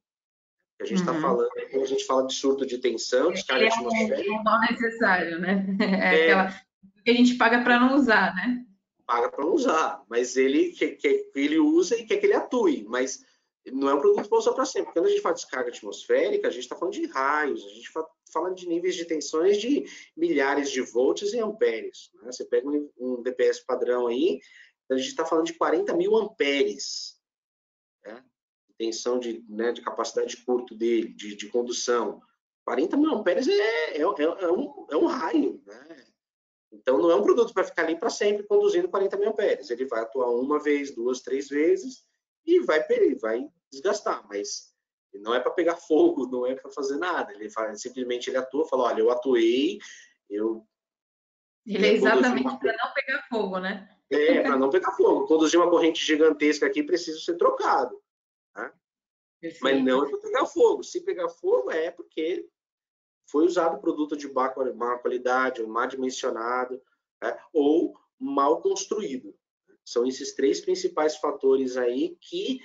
[0.82, 1.22] A gente está uhum.
[1.22, 4.22] falando, quando a gente fala de surto de tensão, descarga é atmosférica.
[4.22, 5.66] É mal necessário, né?
[5.82, 6.62] É, é aquela
[7.04, 8.66] que a gente paga para não usar, né?
[9.06, 12.86] Paga para não usar, mas ele quer que ele usa e quer que ele atue,
[12.88, 13.26] mas
[13.72, 14.94] não é um produto para usar para sempre.
[14.94, 17.90] Quando a gente fala de descarga atmosférica, a gente está falando de raios, a gente
[18.32, 22.10] fala de níveis de tensões de milhares de volts e amperes.
[22.16, 22.32] Né?
[22.32, 24.40] Você pega um, um DPS padrão aí,
[24.90, 27.19] a gente está falando de 40 mil amperes.
[28.80, 32.22] Tensão de, né, de capacidade de curto dele, de, de condução.
[32.66, 35.62] 40 mil amperes é, é, é, é, um, é um raio.
[35.68, 36.06] Né?
[36.72, 39.70] Então, não é um produto para ficar ali para sempre conduzindo 40 mil amperes.
[39.70, 42.06] Ele vai atuar uma vez, duas, três vezes
[42.46, 42.84] e vai,
[43.20, 44.74] vai desgastar, mas
[45.14, 47.34] não é para pegar fogo, não é para fazer nada.
[47.34, 49.78] Ele faz, simplesmente ele atua, fala, olha, eu atuei,
[50.30, 50.66] eu
[51.66, 53.88] ele é exatamente para não pegar fogo, né?
[54.10, 55.28] É, para não pegar fogo.
[55.28, 58.00] Conduzir uma corrente gigantesca aqui precisa ser trocado.
[58.56, 58.72] Né?
[59.62, 60.84] Mas não é para pegar fogo.
[60.84, 62.48] Se pegar fogo é porque
[63.30, 66.82] foi usado produto de má qualidade, mal dimensionado,
[67.22, 67.38] né?
[67.54, 69.36] ou mal construído.
[69.86, 72.60] São esses três principais fatores aí que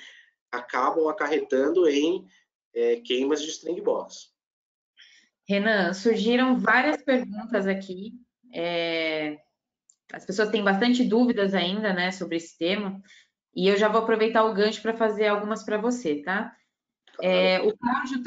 [0.51, 2.27] acabam acarretando em
[2.75, 4.33] é, queimas de string box.
[5.47, 8.15] Renan, surgiram várias perguntas aqui.
[8.53, 9.39] É,
[10.13, 13.01] as pessoas têm bastante dúvidas ainda, né, sobre esse tema.
[13.55, 16.55] E eu já vou aproveitar o gancho para fazer algumas para você, tá?
[17.23, 18.23] É, o Cláudio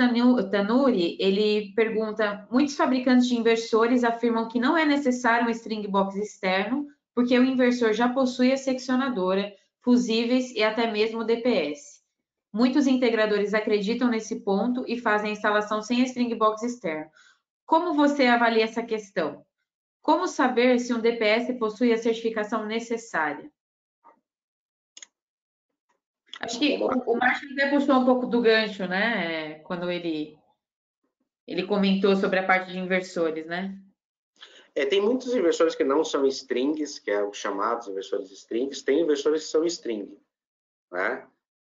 [0.49, 6.15] Tanuri, ele pergunta, muitos fabricantes de inversores afirmam que não é necessário um string box
[6.15, 12.01] externo, porque o inversor já possui a seccionadora, fusíveis e até mesmo DPS.
[12.53, 17.09] Muitos integradores acreditam nesse ponto e fazem a instalação sem string box externo.
[17.65, 19.45] Como você avalia essa questão?
[20.01, 23.51] Como saber se um DPS possui a certificação necessária?
[26.39, 29.55] Acho que o, o Márcio até puxou um pouco do gancho, né?
[29.59, 30.37] Quando ele,
[31.47, 33.77] ele comentou sobre a parte de inversores, né?
[34.75, 38.83] É, tem muitos inversores que não são strings, que é o chamados inversores strings.
[38.83, 40.15] Tem inversores que são string,
[40.91, 41.25] né?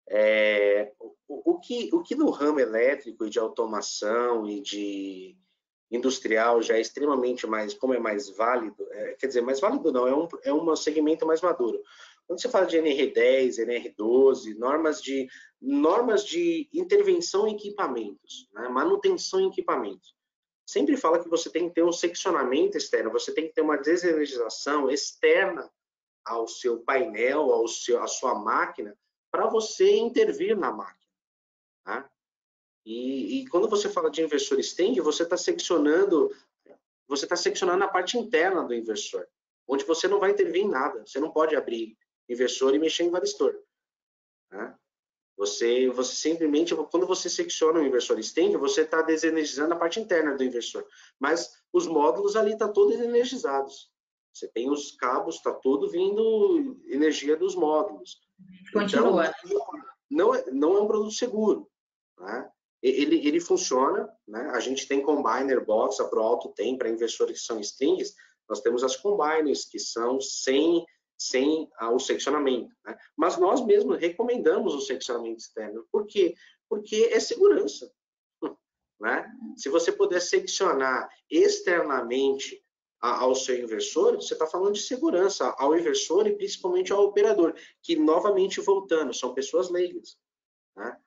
[0.08, 0.92] É,
[1.28, 5.36] o, o, que, o que no ramo elétrico e de automação e de
[5.90, 10.06] industrial já é extremamente mais, como é mais válido, é, quer dizer, mais válido não,
[10.06, 11.82] é um, é um segmento mais maduro.
[12.30, 15.28] Quando você fala de NR10, NR12, normas de,
[15.60, 20.14] normas de intervenção em equipamentos, né, manutenção em equipamentos,
[20.64, 23.76] sempre fala que você tem que ter um seccionamento externo, você tem que ter uma
[23.76, 25.68] desenergização externa
[26.24, 28.96] ao seu painel, ao seu, à sua máquina,
[29.28, 31.10] para você intervir na máquina.
[31.84, 32.08] Tá?
[32.86, 36.30] E, e, quando você fala de inversor sting, você está seccionando,
[37.08, 39.26] você está seccionando a parte interna do inversor,
[39.66, 41.04] onde você não vai intervir em nada.
[41.04, 41.98] Você não pode abrir
[42.30, 43.54] inversor e mexer em varistor.
[44.48, 44.78] Tá?
[45.36, 50.36] Você, você simplesmente, quando você secciona o inversor sting, você está desenergizando a parte interna
[50.36, 50.86] do inversor.
[51.18, 53.90] Mas os módulos ali estão tá todos energizados.
[54.32, 58.20] Você tem os cabos, está tudo vindo energia dos módulos.
[58.72, 59.32] Continua.
[59.44, 59.66] Então,
[60.10, 61.68] não, é, não é um produto seguro.
[62.18, 62.50] Né?
[62.82, 64.50] Ele, ele funciona, né?
[64.52, 68.14] a gente tem combiner box, a ProAlto tem para inversores que são strings,
[68.48, 70.84] nós temos as combiners que são sem,
[71.20, 72.74] sem o seccionamento.
[72.82, 72.96] Né?
[73.14, 75.86] Mas nós mesmos recomendamos o seccionamento externo.
[75.92, 76.34] Por quê?
[76.68, 77.92] Porque é segurança.
[79.00, 79.26] Né?
[79.56, 82.62] Se você puder seccionar externamente
[83.00, 87.96] ao seu inversor, você está falando de segurança ao inversor e principalmente ao operador, que
[87.96, 90.18] novamente voltando, são pessoas leigas.
[90.76, 91.00] Né?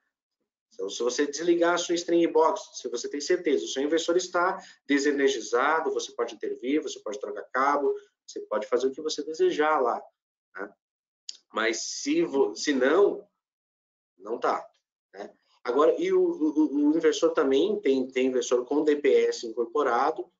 [0.72, 4.16] Então, se você desligar a sua string box, se você tem certeza, o seu inversor
[4.16, 7.94] está desenergizado, você pode intervir, você pode trocar cabo,
[8.26, 10.02] você pode fazer o que você desejar lá.
[10.56, 10.72] Né?
[11.52, 13.28] Mas se, se não,
[14.18, 14.66] não tá.
[15.12, 15.32] Né?
[15.62, 20.30] Agora, e o, o, o, inversor também tem, tem inversor com DPS incorporado,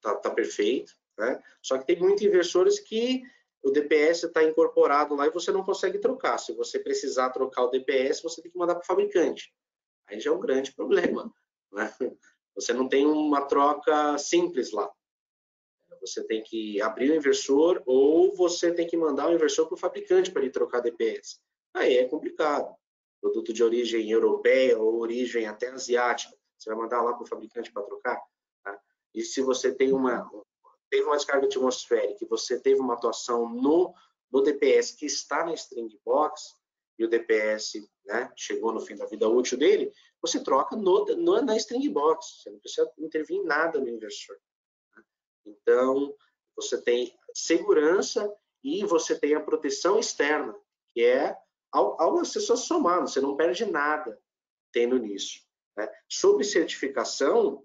[0.00, 1.42] tá, tá perfeito, né?
[1.62, 3.22] Só que tem muitos inversores que
[3.62, 6.38] o DPS está incorporado lá e você não consegue trocar.
[6.38, 9.52] Se você precisar trocar o DPS, você tem que mandar para o fabricante.
[10.06, 11.32] Aí já é um grande problema.
[11.72, 11.92] Né?
[12.54, 14.90] Você não tem uma troca simples lá.
[16.00, 19.78] Você tem que abrir o inversor ou você tem que mandar o inversor para o
[19.78, 21.40] fabricante para ele trocar DPS.
[21.74, 22.74] aí é complicado.
[23.20, 27.72] Produto de origem europeia ou origem até asiática, você vai mandar lá para o fabricante
[27.72, 28.20] para trocar?
[28.62, 28.78] Tá?
[29.14, 30.30] E se você tem uma,
[30.88, 33.92] teve uma descarga atmosférica e você teve uma atuação no,
[34.30, 36.58] no DPS que está na string box,
[36.98, 41.40] e o DPS né, chegou no fim da vida útil dele, você troca no, no,
[41.42, 44.36] na string box, você não precisa intervir em nada no inversor.
[45.48, 46.14] Então,
[46.56, 48.32] você tem segurança
[48.62, 50.54] e você tem a proteção externa,
[50.92, 51.36] que é
[51.70, 54.18] ao, ao acessor somado, você não perde nada
[54.72, 55.40] tendo nisso.
[55.76, 55.88] Né?
[56.08, 57.64] Sobre certificação,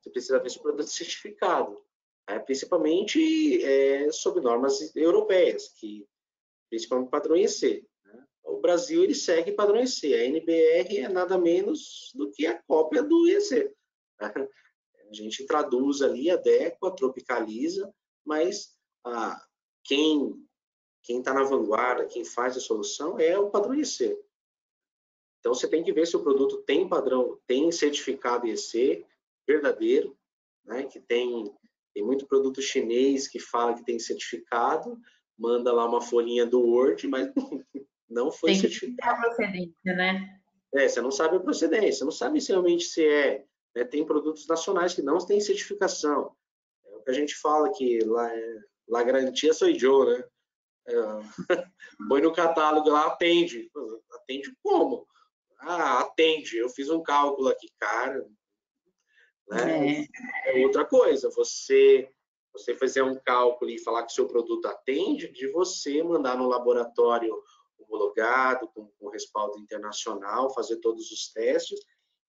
[0.00, 1.82] você precisa ver se o produto é certificado,
[2.28, 2.38] né?
[2.38, 6.06] principalmente é, sob normas europeias, que
[6.68, 7.86] principalmente padrão IEC.
[8.04, 8.24] Né?
[8.44, 13.02] O Brasil ele segue padrão IEC, a NBR é nada menos do que a cópia
[13.02, 13.74] do IEC.
[14.20, 14.48] Né?
[15.20, 17.92] A gente traduz ali, adequa, tropicaliza,
[18.24, 19.40] mas ah,
[19.82, 20.42] quem
[21.02, 24.18] quem está na vanguarda, quem faz a solução é o padrão IEC.
[25.38, 29.04] Então você tem que ver se o produto tem padrão, tem certificado IEC
[29.46, 30.16] verdadeiro,
[30.64, 30.84] né?
[30.84, 31.54] Que tem
[31.94, 34.98] tem muito produto chinês que fala que tem certificado,
[35.38, 37.30] manda lá uma folhinha do Word, mas
[38.08, 38.96] não foi tem certificado.
[38.96, 40.40] Tem a procedência, né?
[40.74, 43.44] É, você não sabe a procedência, não sabe se realmente se é.
[43.74, 43.84] Né?
[43.84, 46.34] Tem produtos nacionais que não têm certificação.
[46.84, 48.58] É o que a gente fala que lá é,
[48.88, 50.24] la garantia sou eu, né?
[50.86, 50.94] É,
[52.08, 53.70] põe no catálogo lá, atende.
[54.12, 55.06] Atende como?
[55.58, 56.56] Ah, atende.
[56.56, 58.26] Eu fiz um cálculo aqui, cara.
[59.48, 60.06] Né?
[60.44, 60.60] É.
[60.60, 61.30] é outra coisa.
[61.30, 62.08] Você
[62.52, 67.36] você fazer um cálculo e falar que seu produto atende, de você mandar no laboratório
[67.76, 71.80] homologado, com, com respaldo internacional, fazer todos os testes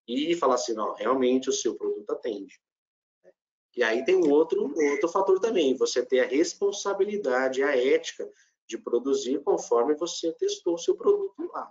[0.08, 2.60] e falar assim, não, realmente o seu produto atende.
[3.76, 8.30] E aí tem um outro, outro fator também, você ter a responsabilidade, a ética
[8.66, 11.70] de produzir conforme você testou o seu produto lá.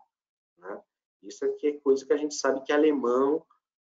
[0.58, 0.82] Né?
[1.22, 3.44] Isso aqui é coisa que a gente sabe que alemão,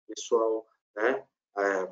[0.06, 1.26] pessoal, né,
[1.58, 1.86] é,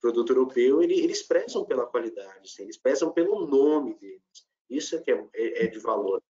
[0.00, 4.22] produto europeu, ele, eles prezam pela qualidade, assim, eles prezam pelo nome deles.
[4.68, 6.22] Isso é que é, é, é de valor.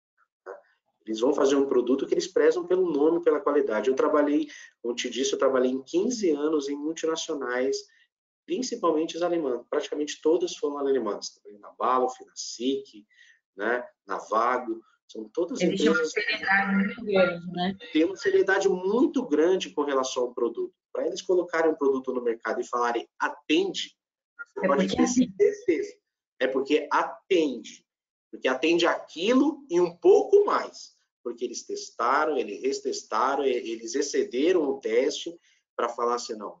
[1.05, 3.89] Eles vão fazer um produto que eles prezam pelo nome, pela qualidade.
[3.89, 4.47] Eu trabalhei,
[4.81, 7.77] como te disse, eu trabalhei em 15 anos em multinacionais,
[8.45, 9.65] principalmente as alemãs.
[9.69, 11.39] Praticamente todas foram alemãs.
[11.59, 13.05] Na Balf, na SIC,
[13.55, 16.13] né, na Vago, são todas Existe empresas...
[16.13, 17.77] uma seriedade muito grande, né?
[17.91, 20.73] Tem uma seriedade muito grande com relação ao produto.
[20.93, 23.95] Para eles colocarem um produto no mercado e falarem atende,
[24.53, 25.97] você é pode ter certeza.
[26.39, 27.85] É porque atende.
[28.31, 30.95] Porque atende aquilo e um pouco mais.
[31.23, 35.37] Porque eles testaram, eles retestaram, eles excederam o teste
[35.75, 36.59] para falar assim, não.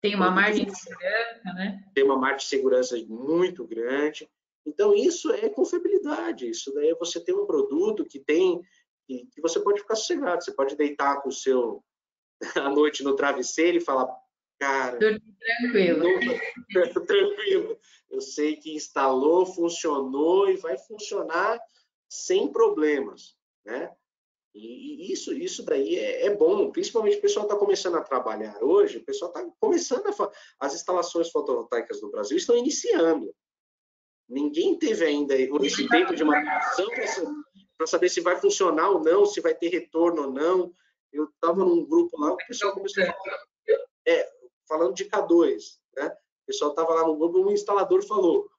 [0.00, 1.84] Tem uma margem de segurança, né?
[1.94, 4.30] Tem uma margem de segurança muito grande.
[4.66, 6.48] Então, isso é confiabilidade.
[6.48, 8.60] Isso daí é você ter um produto que tem
[9.06, 10.42] que, que você pode ficar sossegado.
[10.42, 11.82] Você pode deitar com o seu
[12.56, 14.06] à noite no travesseiro e falar,
[14.58, 16.04] cara, tranquilo.
[16.04, 17.78] Não, tranquilo.
[18.10, 21.60] Eu sei que instalou, funcionou e vai funcionar
[22.08, 23.90] sem problemas, né?
[24.54, 28.98] E isso, isso daí é, é bom, principalmente o pessoal está começando a trabalhar hoje,
[28.98, 33.34] o pessoal está começando a as instalações fotovoltaicas no Brasil estão iniciando.
[34.28, 36.86] Ninguém teve ainda esse tempo de maturação
[37.76, 40.72] para saber se vai funcionar ou não, se vai ter retorno ou não.
[41.12, 43.38] Eu estava num grupo lá, o pessoal começou a falar,
[44.06, 44.28] é,
[44.68, 46.16] falando de K2, né?
[46.42, 48.50] O pessoal estava lá no grupo, um instalador falou,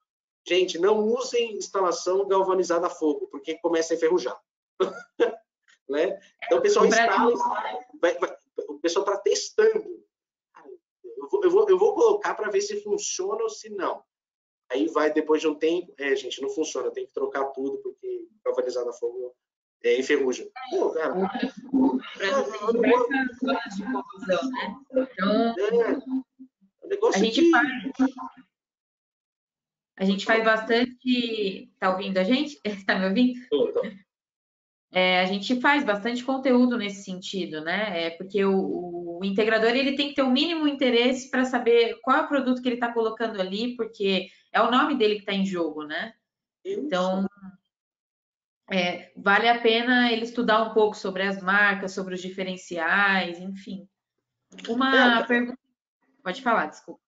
[0.46, 4.40] gente, não usem instalação galvanizada a fogo, porque começa a enferrujar.
[5.88, 6.20] né?
[6.44, 7.32] Então o pessoal instala,
[8.00, 8.36] vai, vai,
[8.68, 10.04] o pessoal está testando.
[11.16, 14.02] Eu vou, eu vou, eu vou colocar para ver se funciona ou se não.
[14.70, 18.28] Aí vai, depois de um tempo, é, gente, não funciona, tem que trocar tudo, porque
[18.44, 19.34] galvanizado a fogo
[19.84, 20.46] é, enferruja.
[20.70, 21.14] Pô, cara.
[26.84, 27.68] Então, a gente faz.
[29.98, 31.70] A gente faz bastante.
[31.78, 32.60] Tá ouvindo a gente?
[32.86, 33.40] Tá me ouvindo?
[33.48, 33.82] Tô, tô.
[34.92, 38.06] É, a gente faz bastante conteúdo nesse sentido, né?
[38.06, 42.16] É porque o, o, integrador ele tem que ter o mínimo interesse para saber qual
[42.16, 45.34] é o produto que ele está colocando ali, porque é o nome dele que está
[45.34, 46.14] em jogo, né?
[46.64, 47.26] Então,
[48.70, 53.88] é, vale a pena ele estudar um pouco sobre as marcas, sobre os diferenciais, enfim.
[54.68, 55.58] Uma é, pergunta.
[56.22, 57.00] Pode falar, desculpa.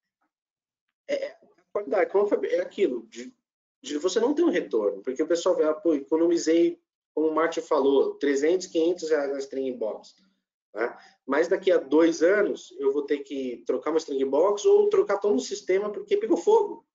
[1.09, 1.36] É,
[1.72, 2.11] qualidade,
[2.46, 3.34] é aquilo, de,
[3.82, 6.80] de, você não ter um retorno, porque o pessoal vê, ah, pô, economizei,
[7.14, 10.14] como o Martin falou, 300, 500 reais na string box.
[10.74, 10.96] Né?
[11.26, 15.18] Mas daqui a dois anos eu vou ter que trocar uma string box ou trocar
[15.18, 16.86] todo o sistema porque pegou fogo.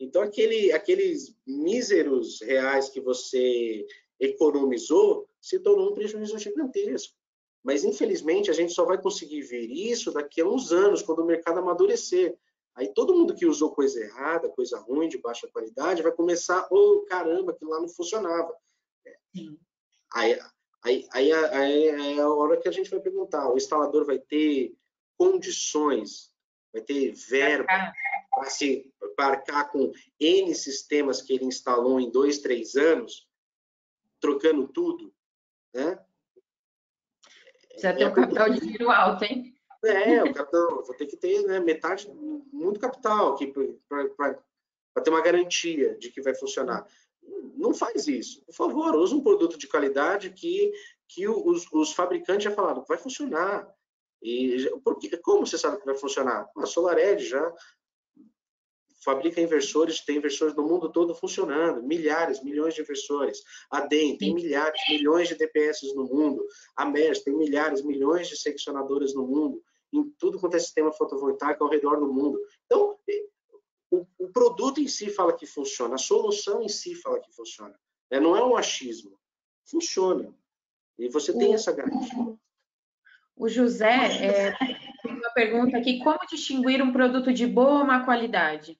[0.00, 3.86] Então, aquele, aqueles míseros reais que você
[4.18, 7.14] economizou, se tornou um prejuízo gigantesco.
[7.62, 11.26] Mas, infelizmente, a gente só vai conseguir ver isso daqui a uns anos, quando o
[11.26, 12.34] mercado amadurecer.
[12.74, 17.04] Aí todo mundo que usou coisa errada, coisa ruim, de baixa qualidade, vai começar, oh,
[17.06, 18.54] caramba, aquilo lá não funcionava.
[20.14, 20.38] Aí,
[20.82, 24.74] aí, aí, aí, é a hora que a gente vai perguntar, o instalador vai ter
[25.18, 26.32] condições,
[26.72, 27.66] vai ter verba
[28.30, 33.28] para se embarcar com N sistemas que ele instalou em dois, três anos,
[34.20, 35.12] trocando tudo,
[35.74, 35.98] né?
[37.68, 39.54] Precisa ter é, um capital de giro alto, hein?
[39.82, 42.06] É, o capital, vou ter que ter né, metade,
[42.52, 43.50] muito capital aqui
[43.88, 46.86] para ter uma garantia de que vai funcionar.
[47.56, 48.44] Não faz isso.
[48.44, 50.72] Por favor, use um produto de qualidade que,
[51.08, 53.66] que os, os fabricantes já falaram, vai funcionar.
[54.22, 56.46] E porque, como você sabe que vai funcionar?
[56.58, 57.54] A SolarEdge já
[59.02, 63.42] fabrica inversores, tem inversores no mundo todo funcionando, milhares, milhões de inversores.
[63.70, 66.46] A DEM tem milhares, milhões de DPS no mundo.
[66.76, 71.64] A MERS tem milhares, milhões de seccionadores no mundo, em tudo quanto é sistema fotovoltaico
[71.64, 72.38] ao redor do mundo.
[72.66, 72.96] Então,
[73.90, 77.74] o, o produto em si fala que funciona, a solução em si fala que funciona.
[78.10, 78.20] Né?
[78.20, 79.18] Não é um achismo.
[79.64, 80.34] Funciona.
[80.98, 82.36] E você tem essa garantia.
[83.36, 83.88] O José
[84.22, 84.52] é,
[85.02, 88.78] tem uma pergunta aqui: como distinguir um produto de boa ou má qualidade?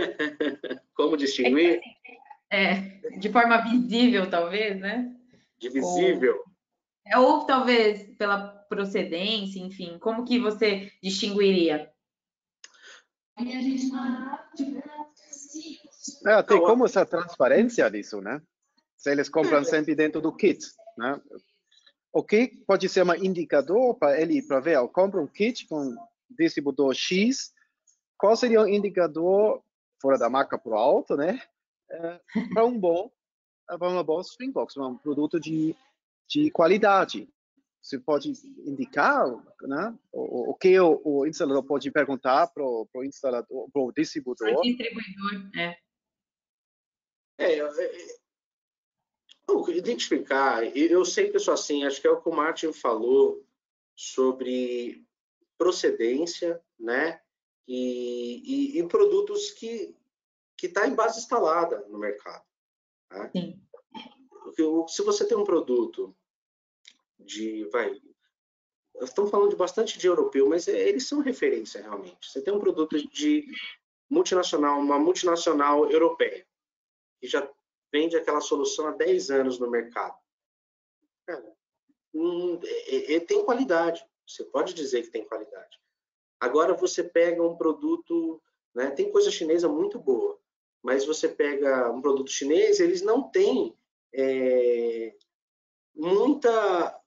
[0.94, 1.80] Como distinguir?
[2.50, 5.14] É, de forma visível, talvez, né?
[5.58, 6.36] De visível.
[6.36, 6.44] Ou,
[7.06, 11.90] é, ou talvez pela procedência, enfim, como que você distinguiria?
[16.26, 18.42] É, tem como essa transparência disso, né?
[18.96, 20.64] Se eles compram sempre dentro do kit,
[20.96, 21.20] né?
[22.12, 25.94] O que pode ser um indicador para ele, para ver, eu compro um kit com
[26.28, 27.52] distribuidor X,
[28.18, 29.62] qual seria o indicador
[30.00, 31.40] fora da marca pro alto, né?
[31.90, 32.20] É,
[32.54, 33.10] para um bom,
[33.66, 35.74] para uma boa Springbox, um produto de,
[36.28, 37.28] de qualidade.
[37.82, 38.32] Você pode
[38.66, 39.26] indicar,
[39.62, 39.98] né?
[40.12, 44.48] O, o que o, o, instalador pode perguntar para o instalador, para o distribuidor.
[44.48, 45.78] O distribuidor, é.
[47.38, 48.20] É, é, é
[49.74, 53.44] identificar, eu sempre sou assim, acho que é o que o Martin falou
[53.96, 55.04] sobre
[55.58, 57.20] procedência, né?
[57.72, 59.94] E, e, e produtos que
[60.58, 62.44] que está em base instalada no mercado.
[63.08, 63.30] Tá?
[63.30, 63.58] Sim.
[64.88, 66.14] Se você tem um produto
[67.18, 67.98] de, vai,
[69.00, 72.30] estamos falando de bastante de europeu, mas é, eles são referência realmente.
[72.30, 73.46] Você tem um produto de
[74.10, 76.46] multinacional, uma multinacional europeia,
[77.18, 77.50] que já
[77.90, 80.18] vende aquela solução há 10 anos no mercado.
[81.26, 81.56] Cara,
[82.12, 84.06] hum, é, é, tem qualidade.
[84.26, 85.80] Você pode dizer que tem qualidade.
[86.40, 88.42] Agora você pega um produto,
[88.74, 90.40] né, tem coisa chinesa muito boa,
[90.82, 93.76] mas você pega um produto chinês, eles não têm
[94.14, 95.14] é,
[95.94, 96.98] muita,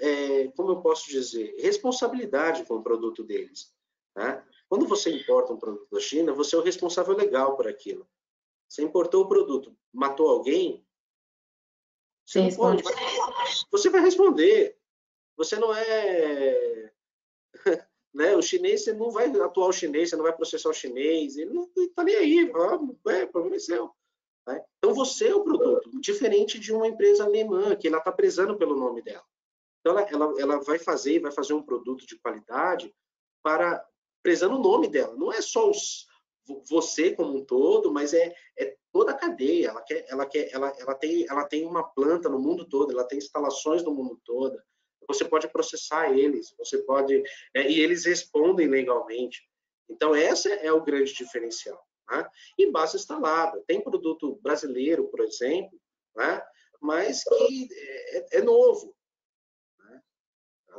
[0.00, 3.72] é, como eu posso dizer, responsabilidade com o produto deles.
[4.12, 4.44] Tá?
[4.68, 8.08] Quando você importa um produto da China, você é o responsável legal por aquilo.
[8.68, 10.84] Você importou o produto, matou alguém,
[12.24, 12.84] você, pode,
[13.72, 14.78] você vai responder.
[15.36, 16.92] Você não é
[18.12, 18.36] né?
[18.36, 21.52] O chinês, você não vai atuar o chinês, você não vai processar o chinês, ele
[21.52, 22.52] não está nem aí,
[23.08, 23.90] é, problema é seu.
[24.46, 24.62] Né?
[24.78, 28.76] Então, você é o produto, diferente de uma empresa alemã, que ela está prezando pelo
[28.76, 29.24] nome dela.
[29.80, 32.94] Então, ela, ela, ela vai fazer, vai fazer um produto de qualidade
[33.42, 33.84] para
[34.22, 35.14] prezando o nome dela.
[35.16, 36.06] Não é só os,
[36.68, 39.68] você como um todo, mas é, é toda a cadeia.
[39.68, 43.04] Ela, quer, ela, quer, ela, ela, tem, ela tem uma planta no mundo todo, ela
[43.04, 44.60] tem instalações no mundo todo,
[45.12, 47.22] você pode processar eles, você pode
[47.54, 49.42] é, e eles respondem legalmente.
[49.88, 51.84] Então esse é o grande diferencial.
[52.08, 52.28] Né?
[52.58, 53.62] E base instalada.
[53.66, 55.78] Tem produto brasileiro, por exemplo,
[56.16, 56.42] né?
[56.80, 58.94] mas que é, é novo.
[59.78, 60.02] Né?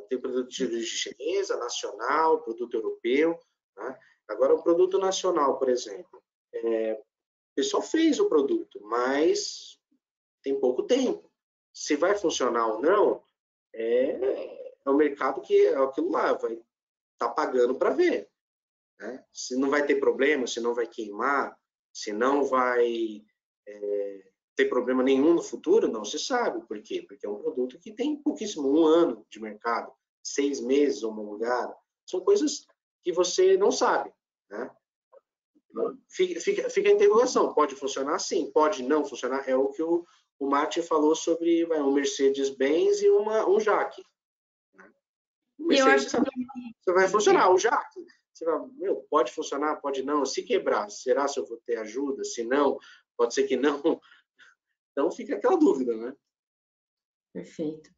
[0.10, 3.38] Tem produto de chinesa, nacional, produto europeu.
[3.78, 4.00] Né?
[4.28, 6.24] Agora, um produto nacional, por exemplo,
[6.54, 9.78] é, o pessoal fez o produto, mas
[10.42, 11.30] tem pouco tempo.
[11.74, 13.24] Se vai funcionar ou não,
[13.74, 16.64] é, é o mercado que é aquilo lá, vai estar
[17.18, 18.30] tá pagando para ver.
[19.00, 19.24] Né?
[19.32, 21.58] Se não vai ter problema, se não vai queimar,
[21.94, 23.24] se não vai
[23.68, 26.66] é, ter problema nenhum no futuro, não se sabe.
[26.68, 27.04] Por quê?
[27.08, 29.92] Porque é um produto que tem pouquíssimo, um ano de mercado,
[30.24, 31.74] seis meses homologado.
[32.06, 32.66] São coisas
[33.04, 34.14] que você não sabe.
[34.50, 34.70] Né?
[36.10, 37.54] Fica, fica, fica a interrogação.
[37.54, 39.48] Pode funcionar sim, pode não funcionar.
[39.48, 40.06] É o que o,
[40.42, 44.04] o Martin falou sobre vai, um Mercedes-Benz e uma, um Jaque.
[44.74, 44.92] Né?
[45.60, 46.92] O Mercedes que...
[46.92, 48.04] vai funcionar, o Jaque.
[48.34, 50.26] você vai, meu, pode funcionar, pode não.
[50.26, 52.24] Se quebrar, será se eu vou ter ajuda?
[52.24, 52.80] Se não,
[53.16, 53.80] pode ser que não.
[54.94, 56.14] Então fica aquela dúvida, né?
[57.32, 57.90] Perfeito.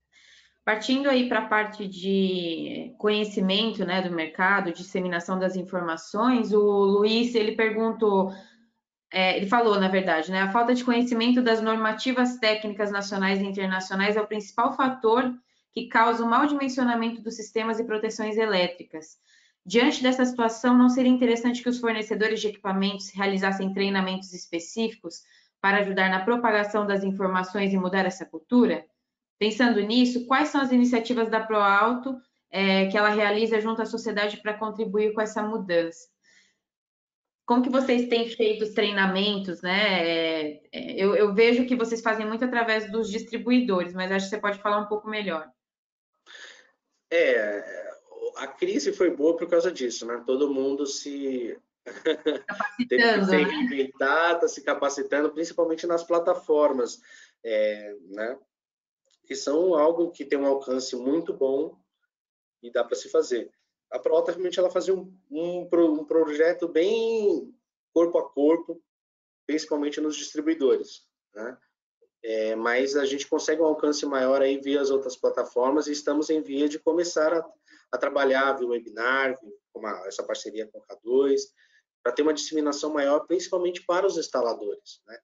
[0.64, 7.34] Partindo aí para a parte de conhecimento né, do mercado, disseminação das informações, o Luiz
[7.34, 8.32] ele perguntou,
[9.14, 13.46] é, ele falou, na verdade, né, a falta de conhecimento das normativas técnicas nacionais e
[13.46, 15.32] internacionais é o principal fator
[15.72, 19.20] que causa o mau dimensionamento dos sistemas e proteções elétricas.
[19.64, 25.22] Diante dessa situação, não seria interessante que os fornecedores de equipamentos realizassem treinamentos específicos
[25.62, 28.84] para ajudar na propagação das informações e mudar essa cultura?
[29.38, 32.18] Pensando nisso, quais são as iniciativas da ProAlto
[32.50, 36.13] é, que ela realiza junto à sociedade para contribuir com essa mudança?
[37.46, 40.08] Como que vocês têm feito os treinamentos, né?
[40.08, 44.30] É, é, eu, eu, vejo que vocês fazem muito através dos distribuidores, mas acho que
[44.30, 45.50] você pode falar um pouco melhor.
[47.12, 47.92] É,
[48.38, 50.24] a crise foi boa por causa disso, né?
[50.26, 51.58] Todo mundo se
[52.88, 53.44] teve que se né?
[53.44, 57.02] reinventar, está se capacitando, principalmente nas plataformas,
[57.44, 58.38] é, né?
[59.26, 61.78] que são algo que tem um alcance muito bom
[62.62, 63.52] e dá para se fazer.
[63.94, 67.56] A Prota realmente ela fazia um, um, um, projeto bem
[67.94, 68.82] corpo a corpo,
[69.46, 71.58] principalmente nos distribuidores, né?
[72.26, 76.30] É, mas a gente consegue um alcance maior aí via as outras plataformas e estamos
[76.30, 77.46] em via de começar a,
[77.92, 79.38] a trabalhar via webinar,
[80.08, 81.42] essa parceria com o K2,
[82.02, 85.20] para ter uma disseminação maior, principalmente para os instaladores, né?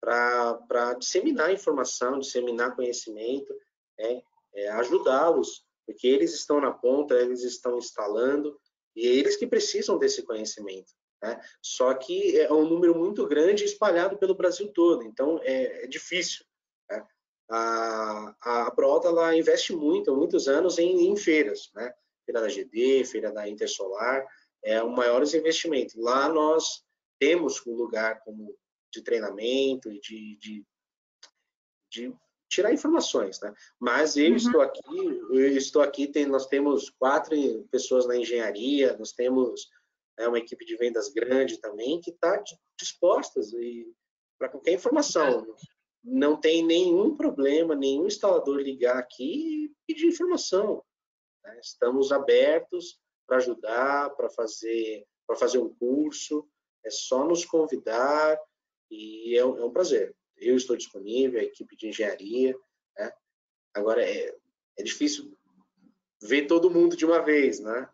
[0.00, 3.54] para disseminar informação, disseminar conhecimento,
[3.98, 4.22] né?
[4.54, 8.58] é, ajudá-los, porque eles estão na ponta, eles estão instalando,
[8.94, 10.92] e é eles que precisam desse conhecimento.
[11.22, 11.40] Né?
[11.60, 16.44] Só que é um número muito grande espalhado pelo Brasil todo, então é, é difícil.
[16.88, 17.06] Né?
[17.50, 21.92] A, a Proalta ela investe muito, há muitos anos, em, em feiras, né?
[22.24, 24.24] feira da GD, feira da Intersolar,
[24.62, 25.96] é o maiores investimentos.
[25.96, 26.84] Lá nós
[27.18, 28.56] temos um lugar como
[28.92, 30.64] de treinamento e de, de,
[31.90, 32.16] de,
[32.50, 33.54] tirar informações, né?
[33.78, 34.36] Mas eu uhum.
[34.36, 34.98] estou aqui,
[35.30, 37.34] eu estou aqui, tem, nós temos quatro
[37.70, 39.70] pessoas na engenharia, nós temos
[40.18, 42.42] né, uma equipe de vendas grande também que está
[42.78, 43.52] dispostas
[44.38, 45.46] para qualquer informação.
[46.02, 50.82] Não tem nenhum problema, nenhum instalador ligar aqui e pedir informação.
[51.44, 51.58] Né?
[51.62, 56.48] Estamos abertos para ajudar, para fazer, para fazer um curso.
[56.84, 58.38] É só nos convidar,
[58.90, 60.16] e é um, é um prazer.
[60.40, 62.54] Eu estou disponível, a equipe de engenharia.
[62.98, 63.12] Né?
[63.74, 64.34] Agora, é,
[64.78, 65.36] é difícil
[66.22, 67.88] ver todo mundo de uma vez, né?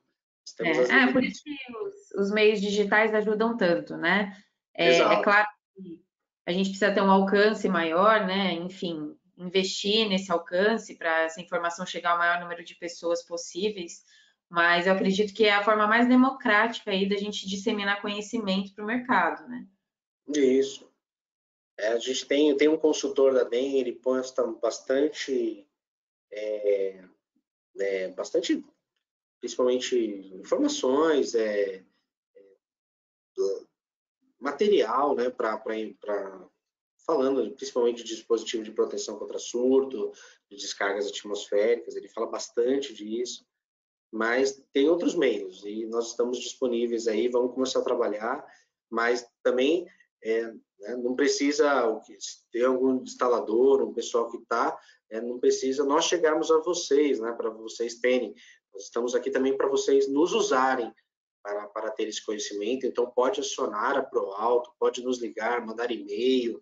[0.61, 4.33] É, ah, por isso que os, os, meios digitais ajudam tanto, né?
[4.75, 6.01] É, é, claro que
[6.47, 8.53] a gente precisa ter um alcance maior, né?
[8.53, 14.05] Enfim, investir nesse alcance para essa informação chegar ao maior número de pessoas possíveis,
[14.49, 18.85] mas eu acredito que é a forma mais democrática aí da gente disseminar conhecimento para
[18.85, 19.67] o mercado, né?
[20.29, 20.89] Isso.
[21.79, 25.67] É, a gente tem, tem um consultor da DEM, ele posta bastante,
[26.33, 27.05] é,
[27.79, 28.65] é, bastante,
[29.41, 29.97] principalmente
[30.35, 31.85] informações, é, é
[34.41, 35.59] material, né, para
[37.07, 40.13] falando principalmente de dispositivo de proteção contra surto,
[40.51, 43.47] de descargas atmosféricas, ele fala bastante disso,
[44.11, 48.45] mas tem outros meios e nós estamos disponíveis aí, vamos começar a trabalhar,
[48.91, 49.87] mas também
[50.27, 52.01] é, né, não precisa
[52.51, 54.77] ter algum instalador, um pessoal que está,
[55.09, 58.35] é, não precisa nós chegarmos a vocês, né, para vocês terem.
[58.75, 60.93] Nós estamos aqui também para vocês nos usarem
[61.43, 62.87] para, para ter esse conhecimento.
[62.87, 66.61] Então, pode acionar a ProAlto, pode nos ligar, mandar e-mail,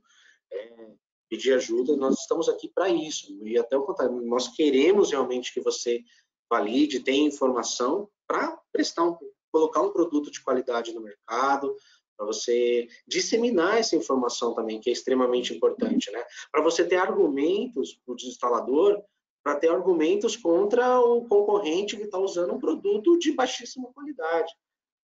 [0.53, 0.93] é,
[1.31, 1.97] pedir ajuda.
[1.97, 3.35] Nós estamos aqui para isso.
[3.43, 6.05] E até o contrário, nós queremos realmente que você
[6.51, 9.17] valide, tenha informação para prestar um,
[9.51, 11.75] colocar um produto de qualidade no mercado,
[12.17, 16.25] para você disseminar essa informação também, que é extremamente importante, né?
[16.51, 19.03] Para você ter argumentos para o instalador,
[19.43, 24.53] para ter argumentos contra o concorrente que está usando um produto de baixíssima qualidade.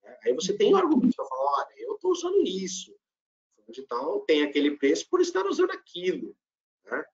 [0.02, 0.18] Né?
[0.24, 2.92] Aí você tem um argumento para falar, olha, eu estou usando isso,
[3.68, 6.36] de tal tem aquele preço por estar usando aquilo.
[6.84, 7.04] Né?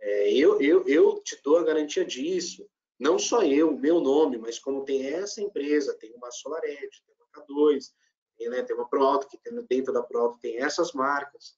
[0.00, 2.68] É, eu, eu, eu te dou a garantia disso.
[2.98, 7.44] Não só eu, meu nome, mas como tem essa empresa, tem uma SolarEd, tem uma
[7.44, 7.92] K2,
[8.36, 11.56] tem, né, tem uma ProAuto, que tem, dentro da ProAuto tem essas marcas,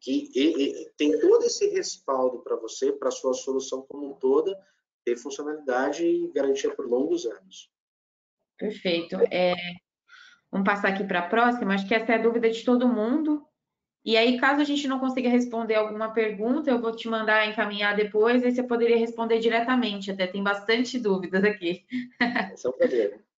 [0.00, 4.14] que e, e, tem todo esse respaldo para você, para a sua solução como um
[4.14, 4.58] toda,
[5.04, 7.70] ter funcionalidade e garantia por longos anos.
[8.58, 9.16] Perfeito.
[9.30, 9.54] É,
[10.50, 13.46] vamos passar aqui para a próxima, acho que essa é a dúvida de todo mundo.
[14.02, 17.94] E aí, caso a gente não consiga responder alguma pergunta, eu vou te mandar encaminhar
[17.94, 21.84] depois, aí você poderia responder diretamente, até tem bastante dúvidas aqui.
[22.52, 23.24] Esse é um prazer.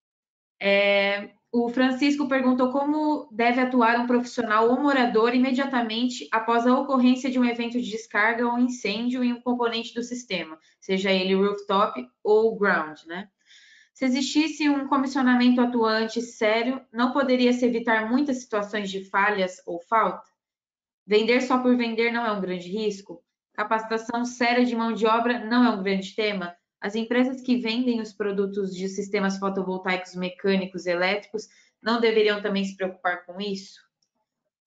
[0.63, 7.29] É, o Francisco perguntou como deve atuar um profissional ou morador imediatamente após a ocorrência
[7.29, 12.07] de um evento de descarga ou incêndio em um componente do sistema, seja ele rooftop
[12.23, 13.27] ou ground, né?
[13.93, 19.79] Se existisse um comissionamento atuante sério, não poderia se evitar muitas situações de falhas ou
[19.81, 20.23] falta?
[21.05, 23.21] Vender só por vender não é um grande risco?
[23.53, 26.55] Capacitação séria de mão de obra não é um grande tema?
[26.81, 31.47] As empresas que vendem os produtos de sistemas fotovoltaicos mecânicos elétricos
[31.81, 33.79] não deveriam também se preocupar com isso?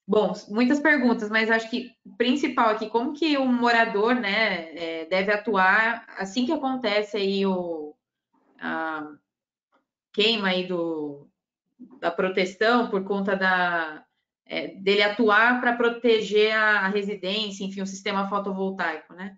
[0.07, 5.07] Bom, muitas perguntas, mas acho que o principal aqui, como que o morador né, é,
[5.07, 7.95] deve atuar assim que acontece aí o
[8.61, 9.11] a
[10.13, 11.29] queima aí do,
[12.01, 14.05] da proteção por conta da,
[14.47, 19.37] é, dele atuar para proteger a residência, enfim, o sistema fotovoltaico, né?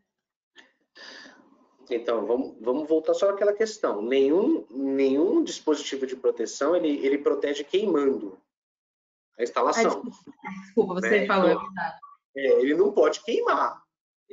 [1.91, 4.03] Então, vamos, vamos voltar só àquela questão.
[4.03, 8.39] Nenhum, nenhum dispositivo de proteção, ele, ele protege queimando
[9.39, 10.03] a instalação.
[10.05, 11.27] Ah, desculpa, você né?
[11.27, 11.69] falou, é então,
[12.37, 13.83] é, ele não pode queimar.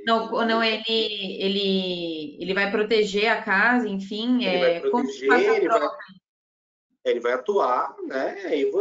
[0.05, 4.43] Não, não ele, ele, ele vai proteger a casa, enfim.
[4.43, 5.89] Ele é, vai proteger, ele vai,
[7.05, 8.41] ele vai atuar, né?
[8.45, 8.71] Aí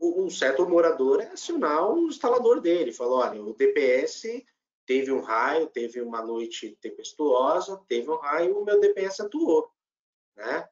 [0.00, 2.92] um certo morador é acionar o instalador dele.
[2.92, 4.44] Falou, olha, o DPS
[4.86, 9.68] teve um raio, teve uma noite tempestuosa, teve um raio, o meu DPS atuou,
[10.36, 10.66] né?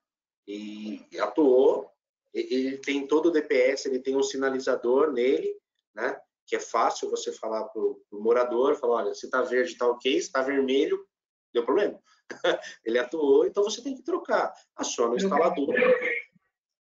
[0.46, 1.90] E, atuou,
[2.32, 5.58] ele tem todo o DPS, ele tem um sinalizador nele,
[5.94, 6.18] né?
[6.46, 10.12] Que é fácil você falar para o morador, falar, olha, se está verde está ok,
[10.12, 11.04] se está vermelho,
[11.52, 12.00] deu problema.
[12.84, 14.52] ele atuou, então você tem que trocar.
[14.76, 15.74] Aciona o instalador.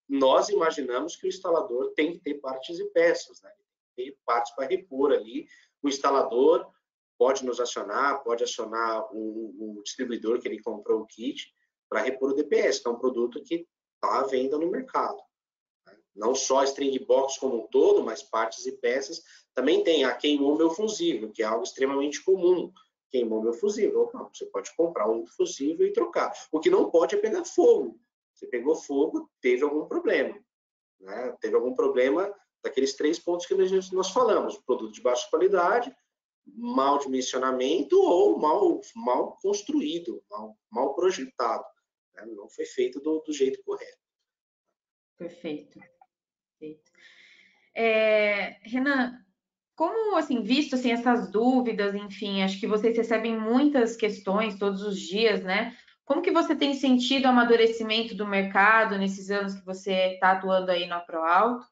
[0.07, 3.51] Nós imaginamos que o instalador tem que ter partes e peças, né?
[3.95, 5.47] Tem partes para repor ali.
[5.82, 6.69] O instalador
[7.18, 11.53] pode nos acionar, pode acionar o, distribuidor que ele comprou o kit
[11.89, 15.18] para repor o DPS, que é um produto que está à venda no mercado.
[15.88, 15.97] Né?
[16.16, 19.22] Não só a string box como um todo, mas partes e peças.
[19.53, 22.72] Também tem a queimou meu fusível, que é algo extremamente comum.
[23.09, 24.11] Queimou meu fusível.
[24.34, 26.34] Você pode comprar um fusível e trocar.
[26.51, 27.99] O que não pode é pegar fogo.
[28.34, 30.38] Você pegou fogo, teve algum problema.
[30.99, 31.36] Né?
[31.39, 33.55] Teve algum problema daqueles três pontos que
[33.93, 35.95] nós falamos: produto de baixa qualidade,
[36.45, 41.65] mal dimensionamento ou mal, mal construído, mal, mal projetado.
[42.13, 42.25] Né?
[42.27, 43.97] Não foi feito do, do jeito correto.
[45.17, 45.79] Perfeito.
[46.59, 46.91] Perfeito.
[47.73, 49.25] É, Renan,
[49.75, 54.99] como assim, visto assim, essas dúvidas, enfim, acho que vocês recebem muitas questões todos os
[54.99, 55.75] dias, né?
[56.05, 60.71] Como que você tem sentido o amadurecimento do mercado nesses anos que você está atuando
[60.71, 61.65] aí no ProAlto?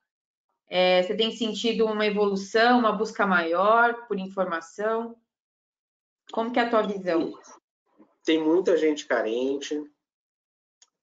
[0.75, 5.15] É, você tem sentido uma evolução, uma busca maior por informação?
[6.31, 7.31] Como que é a tua visão?
[8.25, 9.79] Tem muita gente carente,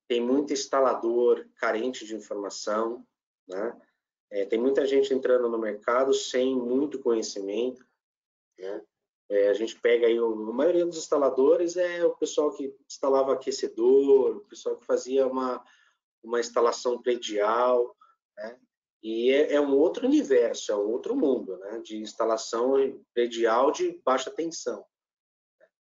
[0.08, 3.06] tem muito instalador carente de informação,
[3.46, 3.80] né?
[4.28, 7.86] É, tem muita gente entrando no mercado sem muito conhecimento,
[8.58, 8.82] né?
[9.28, 14.38] É, a gente pega aí, a maioria dos instaladores é o pessoal que instalava aquecedor,
[14.38, 15.64] o pessoal que fazia uma,
[16.24, 17.96] uma instalação predial,
[18.36, 18.58] né?
[19.03, 21.80] E é, é, um outro universo, é um outro mundo, né?
[21.80, 22.74] De instalação
[23.14, 24.84] predial de baixa tensão.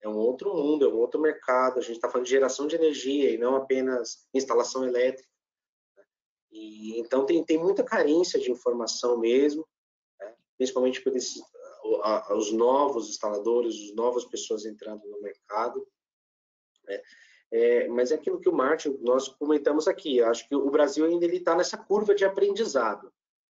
[0.02, 1.78] É um outro mundo, é um outro mercado.
[1.78, 5.28] A gente está falando de geração de energia e não apenas instalação elétrica.
[5.96, 6.04] Né?
[6.52, 9.66] E então tem, tem muita carência de informação mesmo,
[10.20, 10.34] né?
[10.56, 11.42] principalmente por esses,
[12.36, 15.84] os novos instaladores, as novas pessoas entrando no mercado.
[16.84, 17.02] Né?
[17.50, 21.24] É, mas é aquilo que o Martin, nós comentamos aqui, acho que o Brasil ainda
[21.26, 23.10] está nessa curva de aprendizado.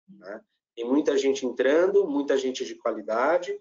[0.08, 0.40] Né?
[0.74, 3.58] Tem muita gente entrando, muita gente de qualidade,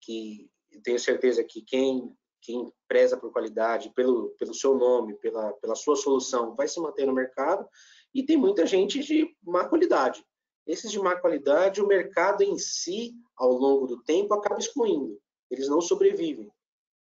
[0.00, 0.50] que
[0.82, 2.10] tenho certeza que quem,
[2.40, 7.06] quem preza por qualidade, pelo, pelo seu nome, pela, pela sua solução, vai se manter
[7.06, 7.68] no mercado,
[8.14, 10.24] e tem muita gente de má qualidade.
[10.66, 15.20] Esses de má qualidade, o mercado em si, ao longo do tempo, acaba excluindo.
[15.50, 16.50] Eles não sobrevivem.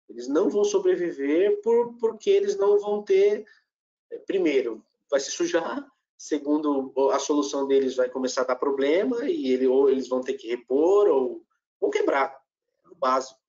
[0.08, 3.46] Eles não vão sobreviver por, porque eles não vão ter,
[4.10, 5.86] eh, primeiro, vai se sujar,
[6.18, 10.34] segundo, a solução deles vai começar a dar problema e ele, ou eles vão ter
[10.34, 11.44] que repor ou
[11.80, 12.40] vão quebrar.
[12.84, 13.40] É o básico.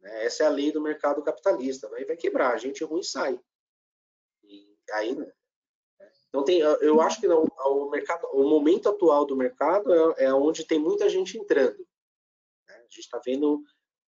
[0.00, 0.24] Né?
[0.24, 1.88] Essa é a lei do mercado capitalista.
[1.88, 3.38] Vai, vai quebrar, a gente ruim sai.
[4.42, 5.30] E aí, né?
[6.28, 10.34] Então tem, eu acho que o, o mercado, o momento atual do mercado é, é
[10.34, 11.78] onde tem muita gente entrando.
[12.68, 12.74] Né?
[12.74, 13.62] A gente está vendo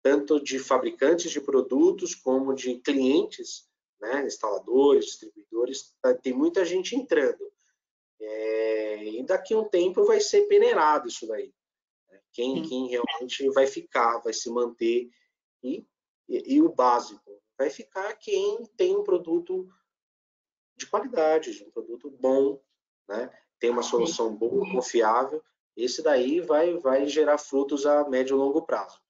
[0.04, 3.66] tanto de fabricantes de produtos como de clientes,
[4.02, 7.52] né, instaladores, distribuidores, tá, tem muita gente entrando.
[8.20, 11.54] É, e daqui a um tempo vai ser peneirado isso daí.
[12.10, 12.20] Né?
[12.34, 15.10] Quem, quem realmente vai ficar, vai se manter,
[15.64, 15.86] e,
[16.28, 19.70] e, e, o básico, vai ficar quem tem um produto
[20.76, 22.62] de qualidade, um produto bom,
[23.08, 23.32] né?
[23.58, 25.42] tem uma solução boa, confiável,
[25.78, 29.03] esse daí vai, vai gerar frutos a médio e longo prazo.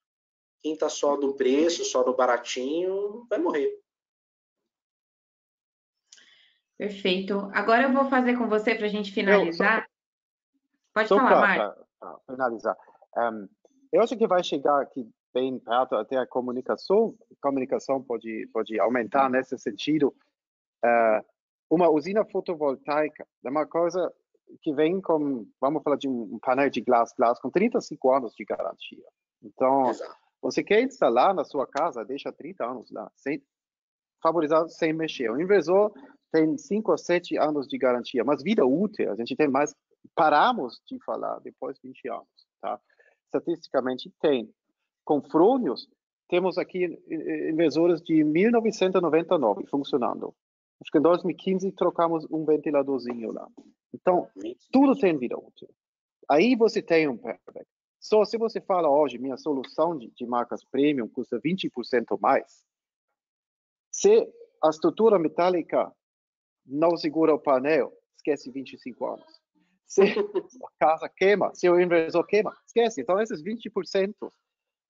[0.64, 3.70] Quem está só no preço, só no baratinho, vai morrer.
[6.78, 7.52] Perfeito.
[7.54, 9.82] Agora eu vou fazer com você para a gente finalizar.
[9.82, 9.88] Só,
[10.94, 12.78] Pode só falar, Para finalizar.
[13.18, 13.50] Um,
[13.92, 17.14] eu acho que vai chegar aqui bem perto até a comunicação.
[17.30, 20.16] A comunicação pode, pode aumentar nesse sentido.
[20.84, 21.26] Uh,
[21.70, 24.14] uma usina fotovoltaica é uma coisa
[24.62, 28.46] que vem com, vamos falar de um painel de glass glass com 35 anos de
[28.46, 29.06] garantia.
[29.42, 30.23] Então, Exato.
[30.44, 33.42] Você quer instalar na sua casa, deixa 30 anos lá, sem
[34.22, 35.32] favorizar, sem mexer.
[35.32, 35.92] O inversor
[36.32, 39.74] tem 5 ou 7 anos de garantia, mas vida útil, a gente tem mais,
[40.14, 42.80] paramos de falar depois de 20 anos, tá?
[43.26, 44.54] Estatisticamente tem.
[45.06, 45.88] Com frônios,
[46.28, 46.86] temos aqui
[47.50, 50.36] inversores de 1999 funcionando.
[50.82, 53.48] Acho que em 2015 trocamos um ventiladorzinho lá.
[53.94, 54.28] Então,
[54.72, 55.70] tudo tem vida útil.
[56.30, 57.68] Aí você tem um payback.
[58.04, 62.66] Só se você fala hoje, minha solução de, de marcas premium custa 20% mais,
[63.90, 64.30] se
[64.62, 65.90] a estrutura metálica
[66.66, 69.42] não segura o painel, esquece 25 anos.
[69.86, 70.06] Se a
[70.78, 73.00] casa queima, se o inversor queima, esquece.
[73.00, 74.14] Então, esses 20%,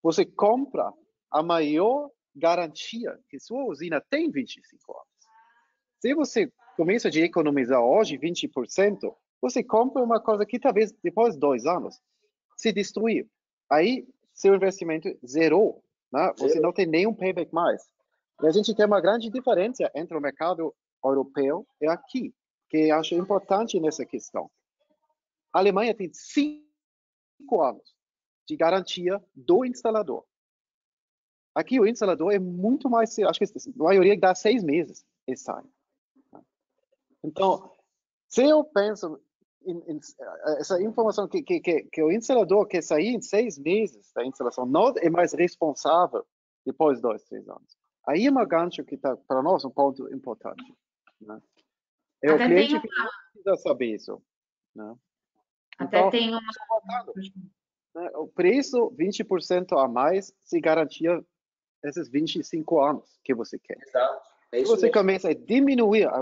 [0.02, 0.92] você compra
[1.30, 5.08] a maior garantia que sua usina tem 25 anos.
[6.00, 11.40] Se você começa a economizar hoje 20%, você compra uma coisa que talvez depois de
[11.40, 12.02] dois anos
[12.58, 13.28] se destruir.
[13.70, 15.84] Aí, seu investimento zerou.
[16.12, 16.34] Né?
[16.38, 17.84] Você não tem nenhum payback mais.
[18.42, 20.74] E a gente tem uma grande diferença entre o mercado
[21.04, 22.34] europeu e aqui,
[22.70, 24.50] que eu acho importante nessa questão.
[25.52, 27.96] A Alemanha tem cinco anos
[28.48, 30.26] de garantia do instalador.
[31.56, 35.64] Aqui o instalador é muito mais, acho que a maioria dá seis meses e sai.
[37.24, 37.72] Então,
[38.28, 39.22] se eu penso
[40.60, 44.66] essa informação que, que, que, que, o instalador quer sair em seis meses da instalação,
[44.66, 46.26] não é mais responsável
[46.66, 47.78] depois de dois, três anos.
[48.08, 50.64] Aí é uma gancho que está, para nós, um ponto importante.
[51.22, 51.42] Né?
[52.22, 52.82] É Até o cliente uma...
[52.82, 52.88] que
[53.34, 54.22] precisa saber isso.
[54.76, 54.96] Né?
[55.80, 56.42] Até então, tem uma...
[57.96, 58.10] Né?
[58.16, 61.24] O preço, 20% a mais, se garantia
[61.84, 63.78] esses 25 anos que você quer.
[63.82, 64.34] Exato.
[64.52, 65.00] É Se você mesmo.
[65.00, 66.22] começa a diminuir a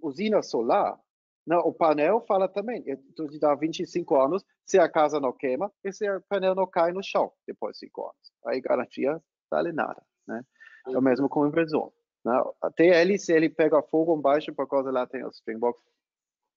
[0.00, 0.98] usina solar,
[1.46, 2.82] não, o painel fala também,
[3.14, 7.02] tu te dá 25 anos, se a casa não queima, esse painel não cai no
[7.02, 8.32] chão depois de 5 anos.
[8.46, 9.20] Aí garantia
[9.50, 10.42] vale nada, né?
[10.88, 11.92] É o mesmo com o inversor.
[12.24, 12.32] Né?
[12.62, 15.80] Até ele, se ele pega fogo embaixo por causa lá tem o Springbox,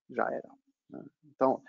[0.09, 0.49] já era.
[0.89, 1.03] Né?
[1.25, 1.61] Então,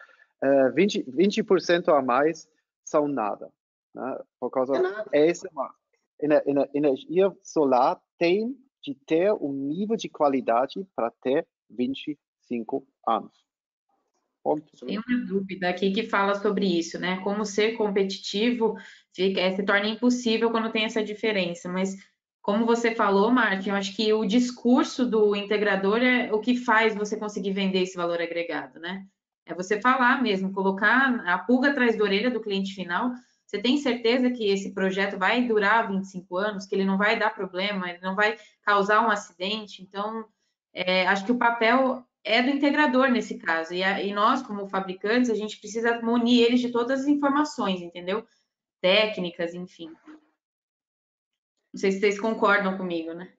[0.43, 2.49] é, 20, 20% a mais
[2.85, 3.53] são nada.
[3.95, 4.21] Né?
[4.39, 4.75] Por causa
[5.13, 5.49] é essa
[6.75, 11.47] energia solar tem de ter um nível de qualidade para ter
[12.49, 13.33] 25 anos.
[14.43, 14.87] Ponto.
[14.87, 17.21] Tem uma dúvida aqui que fala sobre isso, né?
[17.23, 18.77] Como ser competitivo
[19.15, 21.97] fica, é, se torna impossível quando tem essa diferença, mas
[22.41, 26.95] como você falou, Martin, eu acho que o discurso do integrador é o que faz
[26.95, 29.07] você conseguir vender esse valor agregado, né?
[29.45, 33.13] É você falar mesmo, colocar a pulga atrás da orelha do cliente final
[33.49, 37.35] você tem certeza que esse projeto vai durar 25 anos, que ele não vai dar
[37.35, 39.81] problema, ele não vai causar um acidente?
[39.81, 40.27] Então,
[40.75, 43.73] é, acho que o papel é do integrador nesse caso.
[43.73, 47.81] E, a, e, nós, como fabricantes, a gente precisa munir eles de todas as informações,
[47.81, 48.27] entendeu?
[48.83, 49.91] Técnicas, enfim.
[51.73, 53.33] Não sei se vocês concordam comigo, né?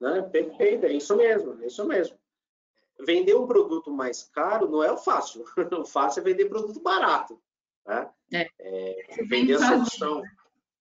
[0.00, 2.18] Não, é perfeito, é isso mesmo, é isso mesmo.
[3.00, 5.44] Vender um produto mais caro não é o fácil.
[5.80, 7.40] O fácil é vender produto barato.
[7.86, 8.10] Né?
[8.32, 8.48] É.
[8.58, 10.22] É, vender a solução.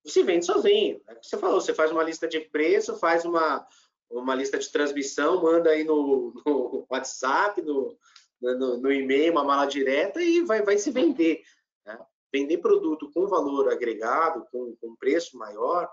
[0.05, 1.01] Você vende sozinho.
[1.05, 1.17] Né?
[1.21, 3.67] Você falou, você faz uma lista de preço, faz uma,
[4.10, 7.97] uma lista de transmissão, manda aí no, no WhatsApp, no,
[8.41, 11.41] no, no, e-mail, uma mala direta e vai, vai se vender.
[11.86, 11.99] Né?
[12.32, 15.89] Vender produto com valor agregado, com, com preço maior,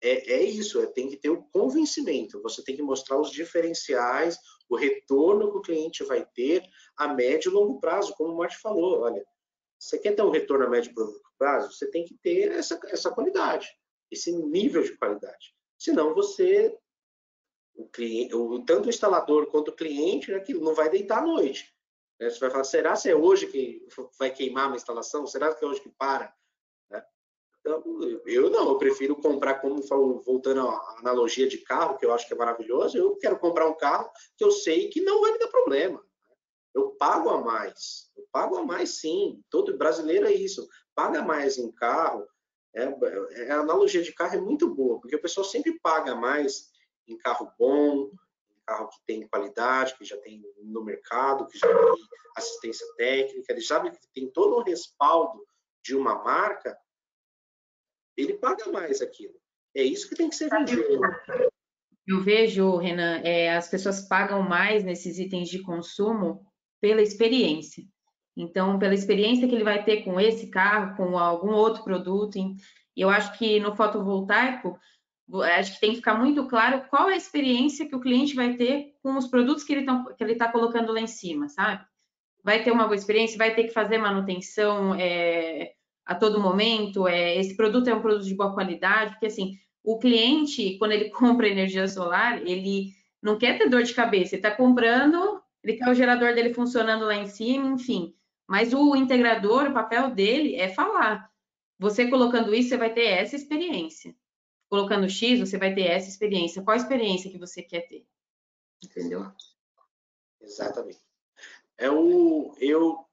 [0.00, 2.40] é, é isso, é, tem que ter o convencimento.
[2.42, 4.38] Você tem que mostrar os diferenciais,
[4.68, 6.62] o retorno que o cliente vai ter
[6.96, 9.00] a médio e longo prazo, como o Martin falou.
[9.00, 9.24] Olha,
[9.78, 10.92] você quer ter um retorno a médio
[11.38, 13.68] prazo, você tem que ter essa, essa qualidade,
[14.10, 15.54] esse nível de qualidade.
[15.76, 16.76] Senão você,
[17.78, 21.72] o cliente, o, tanto o instalador quanto o cliente, né, não vai deitar à noite.
[22.20, 22.28] Né?
[22.28, 23.86] Você vai falar, será que é hoje que
[24.18, 25.26] vai queimar uma instalação?
[25.26, 26.34] Será que é hoje que para?
[26.90, 27.02] Né?
[27.60, 27.82] Então,
[28.26, 32.26] eu não, eu prefiro comprar, como falou, voltando à analogia de carro, que eu acho
[32.26, 35.38] que é maravilhoso, eu quero comprar um carro que eu sei que não vai me
[35.38, 36.04] dar problema.
[36.74, 38.10] Eu pago a mais.
[38.16, 39.40] Eu pago a mais, sim.
[39.48, 40.68] Todo brasileiro é isso.
[40.94, 42.26] Paga mais em carro.
[42.74, 46.67] É, é, a analogia de carro é muito boa, porque o pessoal sempre paga mais
[47.08, 48.10] em carro bom,
[48.50, 53.52] em carro que tem qualidade, que já tem no mercado, que já tem assistência técnica,
[53.52, 55.44] ele sabe que tem todo o respaldo
[55.82, 56.76] de uma marca,
[58.16, 59.34] ele paga mais aquilo.
[59.74, 60.82] É isso que tem que ser vendido.
[62.06, 66.44] Eu vejo, Renan, é, as pessoas pagam mais nesses itens de consumo
[66.80, 67.84] pela experiência.
[68.36, 72.38] Então, pela experiência que ele vai ter com esse carro, com algum outro produto.
[72.38, 72.56] E
[72.96, 74.78] eu acho que no fotovoltaico,
[75.42, 78.54] acho que tem que ficar muito claro qual é a experiência que o cliente vai
[78.54, 81.84] ter com os produtos que ele está colocando lá em cima, sabe?
[82.42, 85.72] Vai ter uma boa experiência, vai ter que fazer manutenção é,
[86.06, 87.06] a todo momento.
[87.06, 91.10] É, esse produto é um produto de boa qualidade, porque assim, o cliente, quando ele
[91.10, 95.90] compra energia solar, ele não quer ter dor de cabeça, ele está comprando, ele quer
[95.90, 98.14] o gerador dele funcionando lá em cima, enfim.
[98.46, 101.28] Mas o integrador, o papel dele é falar.
[101.78, 104.14] Você colocando isso, você vai ter essa experiência
[104.68, 106.62] colocando X, você vai ter essa experiência.
[106.62, 108.06] Qual experiência que você quer ter?
[108.82, 109.30] Entendeu?
[110.40, 111.00] Exatamente.
[111.76, 113.04] É o, eu,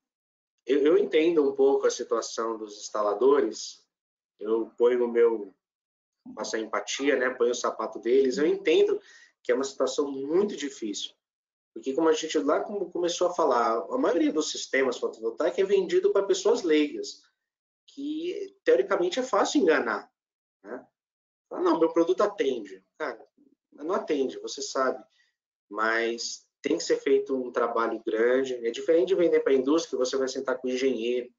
[0.65, 3.85] eu, eu entendo um pouco a situação dos instaladores,
[4.39, 5.53] eu ponho o meu,
[6.35, 8.99] faço a empatia, né, ponho o sapato deles, eu entendo
[9.43, 11.13] que é uma situação muito difícil.
[11.73, 16.11] Porque como a gente lá começou a falar, a maioria dos sistemas fotovoltaicos é vendido
[16.11, 17.21] para pessoas leigas,
[17.87, 20.11] que teoricamente é fácil enganar.
[20.63, 20.87] Né?
[21.55, 22.83] Ah, não, meu produto atende.
[22.97, 23.19] Cara,
[23.71, 25.03] não atende, você sabe.
[25.69, 28.55] Mas tem que ser feito um trabalho grande.
[28.65, 31.29] É diferente de vender para a indústria, você vai sentar com engenheiro,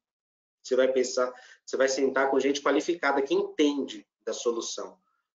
[0.63, 1.33] você vai pensar,
[1.65, 4.97] você vai sentar com gente qualificada que entende da solução.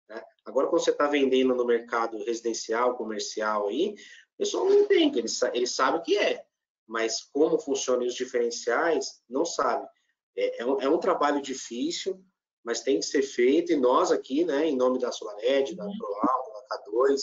[0.09, 0.21] Né?
[0.45, 3.95] Agora, quando você está vendendo no mercado residencial, comercial aí,
[4.36, 6.45] o pessoal não entende, ele, ele sabe o que é,
[6.86, 9.88] mas como funcionam os diferenciais, não sabe.
[10.36, 12.23] É, é, um, é um trabalho difícil,
[12.68, 15.97] mas tem que ser feito, e nós aqui, né, em nome da SolarEd, da uhum.
[15.97, 17.22] ProAlto, da K2,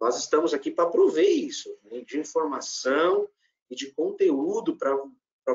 [0.00, 3.28] nós estamos aqui para prover isso, né, de informação
[3.70, 4.96] e de conteúdo para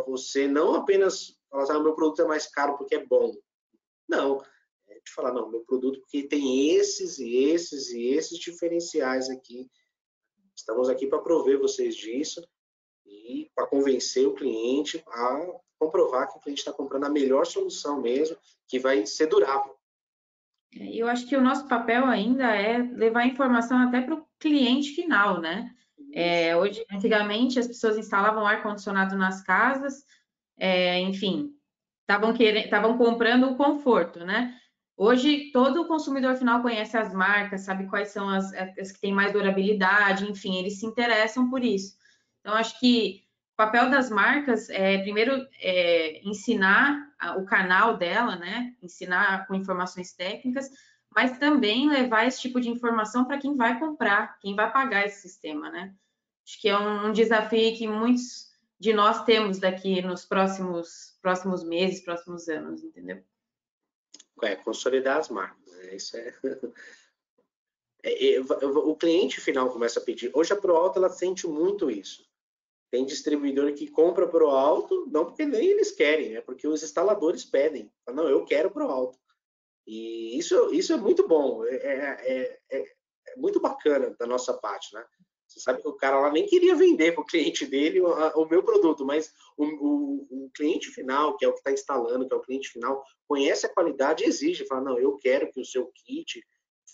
[0.05, 3.35] você não apenas falar, ah, meu produto é mais caro porque é bom.
[4.07, 4.39] Não,
[4.87, 9.67] é de falar, não, meu produto porque tem esses e esses e esses diferenciais aqui.
[10.55, 12.47] Estamos aqui para prover vocês disso
[13.03, 18.01] e para convencer o cliente a comprovar que o cliente está comprando a melhor solução
[18.01, 19.75] mesmo, que vai ser durável.
[20.79, 24.91] É, eu acho que o nosso papel ainda é levar informação até para o cliente
[24.91, 25.69] final, né?
[26.13, 30.05] É, hoje, antigamente, as pessoas instalavam ar-condicionado nas casas,
[30.57, 31.51] é, enfim,
[32.01, 34.55] estavam estavam comprando o conforto, né?
[34.95, 39.33] Hoje, todo consumidor final conhece as marcas, sabe quais são as, as que têm mais
[39.33, 41.97] durabilidade, enfim, eles se interessam por isso.
[42.39, 43.22] Então, acho que
[43.53, 48.75] o papel das marcas é, primeiro, é, ensinar o canal dela, né?
[48.81, 50.69] Ensinar com informações técnicas,
[51.15, 55.21] mas também levar esse tipo de informação para quem vai comprar, quem vai pagar esse
[55.21, 55.93] sistema, né?
[56.45, 61.63] Acho que é um, um desafio que muitos de nós temos daqui nos próximos, próximos
[61.63, 63.23] meses, próximos anos, entendeu?
[64.41, 65.95] É, consolidar as marcas, né?
[65.95, 66.33] Isso é...
[68.03, 70.31] é, o cliente final começa a pedir.
[70.33, 72.27] Hoje a ProAlto, ela sente muito isso.
[72.93, 77.43] Tem distribuidor que compra pro alto, não porque nem eles querem, é porque os instaladores
[77.43, 77.91] pedem.
[78.07, 79.17] Não, eu quero pro alto.
[79.87, 84.93] E isso, isso é muito bom, é, é, é, é muito bacana da nossa parte,
[84.93, 85.03] né?
[85.47, 88.47] Você sabe que o cara lá nem queria vender para o cliente dele o, o,
[88.47, 92.33] meu produto, mas o, o, o, cliente final, que é o que está instalando, que
[92.35, 95.65] é o cliente final, conhece a qualidade e exige, fala, não, eu quero que o
[95.65, 96.45] seu kit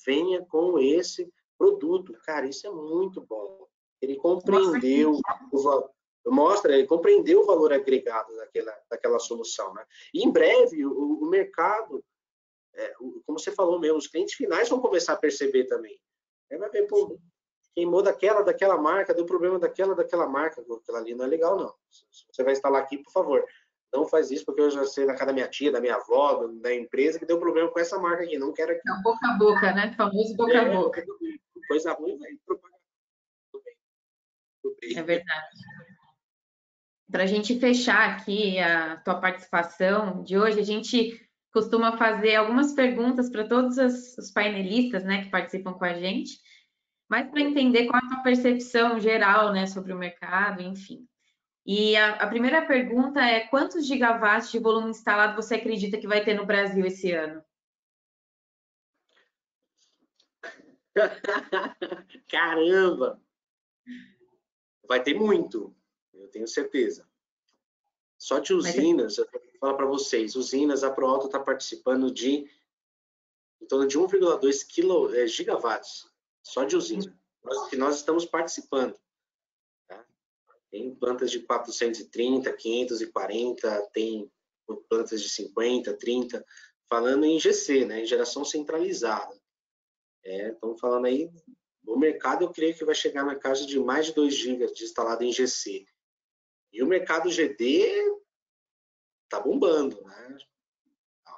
[0.06, 2.14] venha com esse produto.
[2.24, 3.68] Cara, isso é muito bom.
[4.02, 5.20] Ele compreendeu
[5.52, 9.84] o mostra, ele compreendeu o valor agregado daquela, daquela solução, né?
[10.14, 12.04] E em breve o, o mercado,
[12.76, 12.94] é,
[13.26, 15.98] como você falou mesmo, os clientes finais vão começar a perceber também.
[16.52, 17.18] Aí vai ver, pô,
[17.74, 21.74] queimou daquela, daquela marca, deu problema daquela, daquela marca, aquela ali não é legal não.
[21.90, 23.46] Se você vai instalar aqui, por favor,
[23.94, 26.48] não faz isso porque eu já sei na casa da minha tia, da minha avó,
[26.62, 28.82] da empresa que deu problema com essa marca aqui, não quero aqui.
[28.86, 29.92] Não, boca a boca, né?
[29.92, 31.06] O famoso boca é, a boca.
[31.68, 32.79] Coisa ruim vai propagar
[34.96, 35.58] é verdade.
[37.12, 41.20] Para a gente fechar aqui a tua participação de hoje, a gente
[41.52, 46.40] costuma fazer algumas perguntas para todos os painelistas né, que participam com a gente,
[47.10, 51.08] mas para entender qual é a tua percepção geral né, sobre o mercado, enfim.
[51.66, 56.24] E a, a, primeira pergunta é: quantos gigawatts de volume instalado você acredita que vai
[56.24, 57.44] ter no Brasil esse ano?
[62.30, 63.20] Caramba!
[64.90, 65.74] Vai ter muito,
[66.14, 67.08] eu tenho certeza.
[68.18, 72.50] Só de usinas, eu vou falar para vocês, usinas, a ProAuto está participando de
[73.62, 76.10] em torno de 1,2 é, gigawatts,
[76.42, 77.16] só de usina.
[77.70, 78.98] que nós estamos participando.
[79.88, 80.04] Tá?
[80.72, 84.32] Tem plantas de 430, 540, tem
[84.88, 86.46] plantas de 50, 30,
[86.88, 89.40] falando em GC, né, em geração centralizada.
[90.24, 91.30] É, estamos falando aí,
[91.86, 94.84] o mercado eu creio que vai chegar na casa de mais de 2 GB de
[94.84, 95.86] instalado em GC.
[96.72, 97.88] E o mercado GD
[99.26, 100.38] está bombando, né?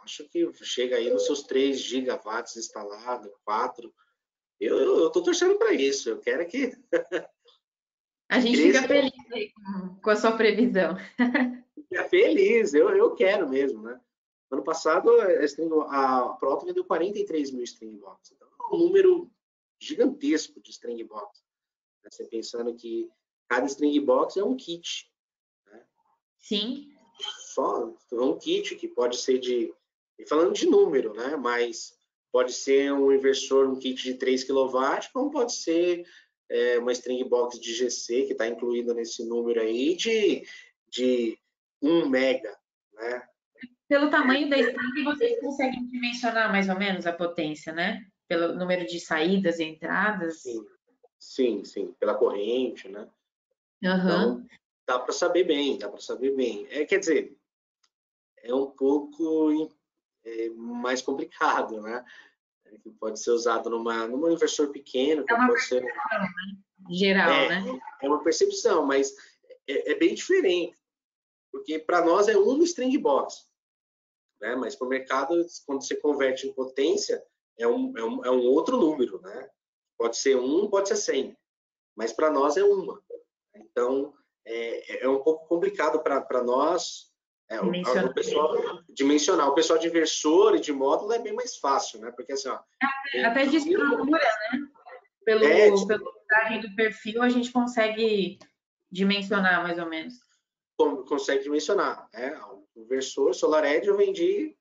[0.04, 3.94] Acho que chega aí nos seus 3 gigawatts instalado, 4.
[4.60, 6.10] Eu estou torcendo para isso.
[6.10, 6.72] Eu quero que.
[8.30, 9.12] a gente fica feliz
[10.02, 10.96] com a sua previsão.
[11.76, 14.00] Fica feliz, eu, eu quero mesmo, né?
[14.50, 15.10] Ano passado,
[15.90, 18.34] a Proto vendeu 43 mil string box.
[18.34, 19.32] Então, é um número
[19.82, 21.44] gigantesco de string box.
[22.04, 22.10] Né?
[22.12, 23.10] Você pensando que
[23.50, 25.12] cada string box é um kit.
[25.66, 25.84] Né?
[26.38, 26.94] Sim.
[27.54, 29.74] Só um kit que pode ser de.
[30.30, 31.36] Falando de número, né?
[31.36, 31.94] Mas
[32.32, 36.06] pode ser um inversor, um kit de 3 kW, como pode ser
[36.50, 40.44] é, uma string box de GC, que está incluída nesse número aí, de,
[40.90, 41.38] de
[41.82, 42.56] 1 mega.
[42.94, 43.28] Né?
[43.88, 48.06] Pelo tamanho da string, vocês conseguem dimensionar mais ou menos a potência, né?
[48.32, 50.42] Pelo número de saídas e entradas.
[50.42, 50.66] Sim,
[51.20, 51.96] sim, sim.
[52.00, 53.08] pela corrente, né?
[53.84, 53.90] Uhum.
[53.90, 54.46] Então,
[54.88, 56.68] dá para saber bem, dá para saber bem.
[56.70, 57.38] É, quer dizer,
[58.44, 59.70] é um pouco
[60.24, 62.06] é, mais complicado, né?
[62.66, 65.26] É, que pode ser usado numa, num inversor pequeno.
[65.28, 65.82] É uma pode ser...
[65.82, 65.92] né?
[66.90, 67.80] Geral, é, né?
[68.02, 69.14] É uma percepção, mas
[69.68, 70.78] é, é bem diferente.
[71.52, 73.52] Porque para nós é um string box
[74.42, 74.56] né?
[74.56, 77.24] Mas para o mercado, quando você converte em potência,
[77.62, 79.50] é um, é um, é um outro número, né?
[79.98, 81.38] Pode ser um, pode ser 100,
[81.96, 83.02] mas para nós é uma.
[83.56, 84.14] Então,
[84.46, 87.12] é, é um pouco complicado para nós
[87.50, 88.06] é, dimensionar.
[88.06, 89.50] O, pessoal, dimensionar.
[89.50, 92.12] O pessoal de inversor e de módulo é bem mais fácil, né?
[92.12, 94.68] Porque assim, ó, até, até de estrutura, né?
[95.24, 98.40] Pelo, é, pelo do perfil, a gente consegue
[98.92, 100.16] dimensionar mais ou menos.
[101.08, 102.10] Consegue dimensionar.
[102.14, 102.36] É,
[102.76, 104.56] o Versor SolarEdge eu vendi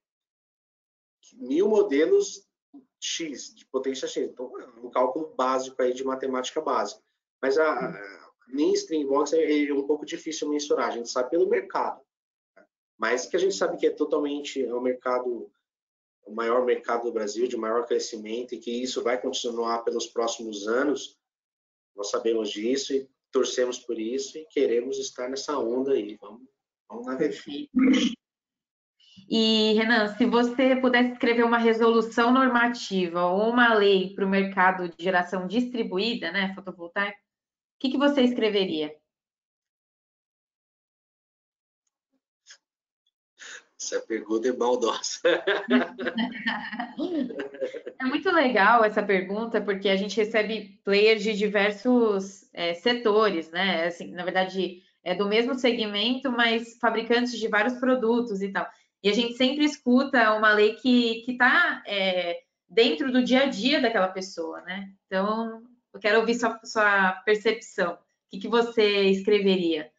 [1.35, 2.47] mil modelos
[3.01, 4.31] X, de potência X.
[4.31, 7.03] Então, é um cálculo básico aí de matemática básica.
[7.43, 11.49] Mas a, a nem Stringbox é, é um pouco difícil mensurar, a gente sabe pelo
[11.49, 12.01] mercado.
[12.57, 12.65] Né?
[12.99, 15.51] Mas que a gente sabe que é totalmente é um mercado,
[16.25, 20.69] o maior mercado do Brasil, de maior crescimento, e que isso vai continuar pelos próximos
[20.69, 21.19] anos,
[21.97, 26.17] nós sabemos disso e torcemos por isso e queremos estar nessa onda aí.
[26.21, 26.43] Vamos
[26.91, 27.33] Vamos lá ver.
[29.33, 34.89] E, Renan, se você pudesse escrever uma resolução normativa ou uma lei para o mercado
[34.89, 38.93] de geração distribuída, né, fotovoltaica, o que, que você escreveria?
[43.81, 45.21] Essa pergunta é maldosa.
[48.01, 53.87] é muito legal essa pergunta, porque a gente recebe players de diversos é, setores, né?
[53.87, 58.67] Assim, na verdade, é do mesmo segmento, mas fabricantes de vários produtos e tal.
[59.03, 63.81] E a gente sempre escuta uma lei que está é, dentro do dia a dia
[63.81, 64.93] daquela pessoa, né?
[65.07, 67.95] Então, eu quero ouvir sua, sua percepção.
[67.95, 67.99] O
[68.31, 69.91] que, que você escreveria?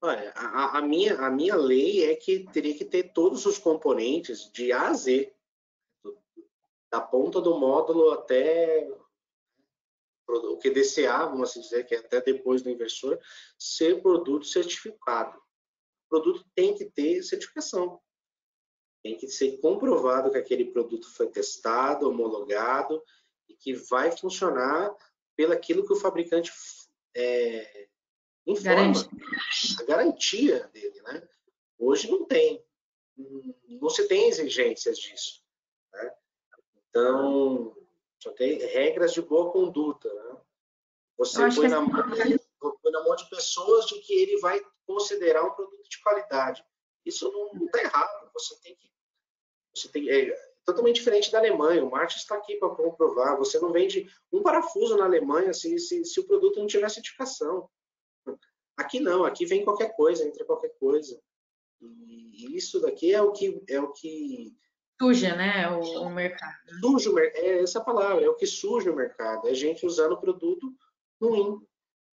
[0.00, 4.50] Olha, a, a, minha, a minha lei é que teria que ter todos os componentes
[4.52, 5.32] de A a Z,
[6.90, 8.88] da ponta do módulo até
[10.28, 13.18] o que DCA, vamos assim dizer, que é até depois do inversor,
[13.58, 15.42] ser produto certificado.
[16.14, 18.00] Produto tem que ter certificação.
[19.02, 23.02] Tem que ser comprovado que aquele produto foi testado, homologado
[23.48, 24.94] e que vai funcionar
[25.34, 26.52] pelaquilo que o fabricante
[27.16, 27.88] é,
[28.46, 28.92] informa.
[29.80, 31.28] A garantia dele, né?
[31.76, 32.64] Hoje não tem.
[33.66, 35.42] Não se tem exigências disso.
[35.92, 36.14] Né?
[36.88, 37.76] Então,
[38.22, 40.14] só tem regras de boa conduta.
[40.14, 40.36] Né?
[41.18, 41.90] Você põe na, mão,
[42.60, 46.64] põe na mão de pessoas de que ele vai considerar um produto de qualidade.
[47.04, 48.30] Isso não está errado.
[48.32, 48.92] Você tem que.
[49.74, 50.34] Você tem, é
[50.64, 51.84] totalmente diferente da Alemanha.
[51.84, 53.36] O Martin está aqui para comprovar.
[53.38, 57.68] Você não vende um parafuso na Alemanha se, se, se o produto não tiver certificação.
[58.76, 61.20] Aqui não, aqui vem qualquer coisa, entra qualquer coisa.
[61.80, 64.56] E isso daqui é o que é o que
[65.00, 66.54] Suja, né, o, o mercado.
[66.80, 70.12] Suja o mercado, é essa palavra, é o que suja o mercado, é gente usando
[70.12, 70.72] o produto
[71.20, 71.60] ruim.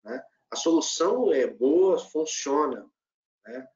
[0.05, 0.23] Né?
[0.51, 2.87] A solução é boa, funciona,
[3.47, 3.69] né?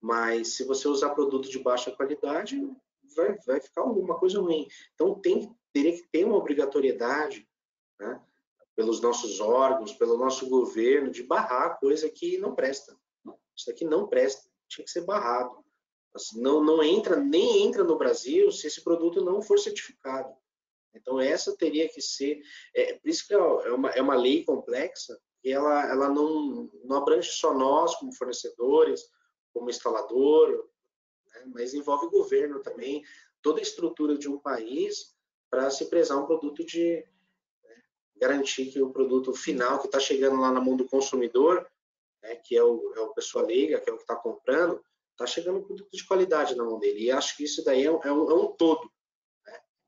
[0.00, 2.58] mas se você usar produto de baixa qualidade,
[3.14, 4.66] vai, vai ficar alguma coisa ruim.
[4.94, 7.46] Então, tem, teria que ter uma obrigatoriedade,
[7.98, 8.20] né?
[8.74, 12.96] pelos nossos órgãos, pelo nosso governo, de barrar coisa que não presta.
[13.54, 15.62] Isso aqui não presta, tinha que ser barrado.
[16.14, 20.34] Assim, não, não entra, nem entra no Brasil se esse produto não for certificado.
[20.94, 22.40] Então, essa teria que ser.
[22.74, 26.96] É, por isso que é, é uma, é uma lei complexa ela, ela não, não
[26.96, 29.08] abrange só nós, como fornecedores,
[29.52, 30.68] como instalador,
[31.32, 33.04] né, mas envolve o governo também,
[33.40, 35.14] toda a estrutura de um país
[35.48, 37.04] para se prezar um produto de.
[37.64, 37.82] Né,
[38.16, 41.66] garantir que o produto final que está chegando lá na mão do consumidor,
[42.22, 45.26] né, que é o, é o pessoa leiga, que é o que está comprando, está
[45.26, 47.04] chegando um produto de qualidade na mão dele.
[47.04, 48.90] E acho que isso daí é um, é um, é um todo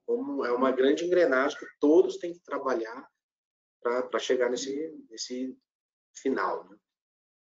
[0.06, 3.08] como é uma grande engrenagem que todos têm que trabalhar
[3.82, 5.56] para chegar nesse, nesse
[6.14, 6.68] final.
[6.68, 6.76] Né?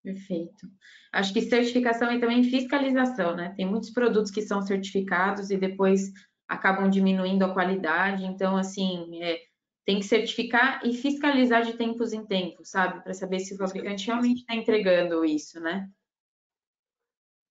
[0.03, 0.67] Perfeito.
[1.11, 3.53] Acho que certificação e também fiscalização, né?
[3.55, 6.11] Tem muitos produtos que são certificados e depois
[6.47, 8.23] acabam diminuindo a qualidade.
[8.25, 9.41] Então, assim, é,
[9.85, 13.03] tem que certificar e fiscalizar de tempos em tempos, sabe?
[13.03, 15.89] Para saber se o fabricante realmente está entregando isso, né?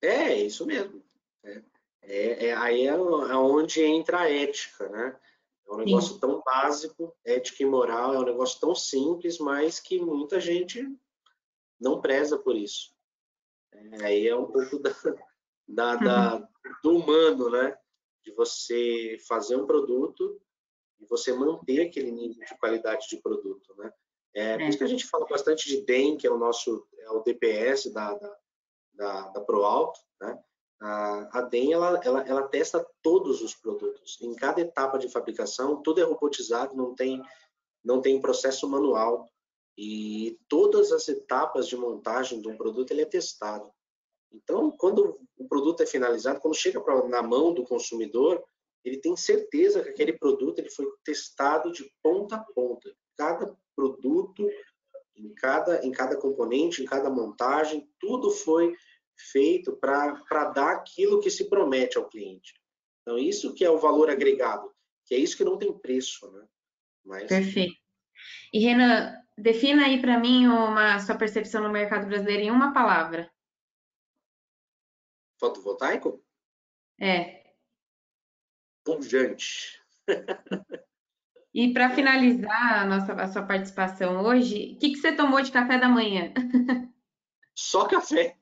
[0.01, 1.03] É, isso mesmo.
[1.43, 1.63] É.
[2.07, 5.17] É, é, aí é, é onde entra a ética, né?
[5.67, 6.21] É um negócio Sim.
[6.21, 10.87] tão básico, ética e moral, é um negócio tão simples, mas que muita gente
[11.81, 12.95] não preza por isso.
[13.73, 14.91] É, aí é um pouco da,
[15.67, 16.47] da, da, uhum.
[16.83, 17.77] do humano, né?
[18.23, 20.41] De você fazer um produto
[21.01, 23.93] e você manter aquele nível de qualidade de produto, né?
[24.35, 27.11] É, por isso que a gente fala bastante de DEM, que é o nosso é
[27.11, 28.39] o DPS da, da,
[28.93, 30.43] da, da ProAlto, né?
[30.81, 34.19] A, a DEM, ela, ela, ela testa todos os produtos.
[34.21, 37.23] Em cada etapa de fabricação, tudo é robotizado, não tem,
[37.83, 39.31] não tem processo manual.
[39.77, 43.73] E todas as etapas de montagem de um produto, ele é testado.
[44.33, 48.43] Então, quando o produto é finalizado, quando chega pra, na mão do consumidor,
[48.85, 52.95] ele tem certeza que aquele produto ele foi testado de ponta a ponta.
[53.17, 54.47] Cada produto,
[55.17, 58.75] em cada, em cada componente, em cada montagem, tudo foi
[59.17, 62.55] feito para dar aquilo que se promete ao cliente.
[63.03, 66.47] Então, isso que é o valor agregado, que é isso que não tem preço, né?
[67.05, 67.29] Mas...
[67.29, 67.77] Perfeito.
[68.53, 73.31] E, Renan, defina aí para mim uma sua percepção no mercado brasileiro em uma palavra.
[75.39, 76.25] Fotovoltaico?
[76.99, 77.45] É.
[78.85, 79.83] Pujante.
[81.53, 85.53] E para finalizar a, nossa, a sua participação hoje, o que, que você tomou de
[85.53, 86.33] café da manhã?
[87.55, 88.37] Só café.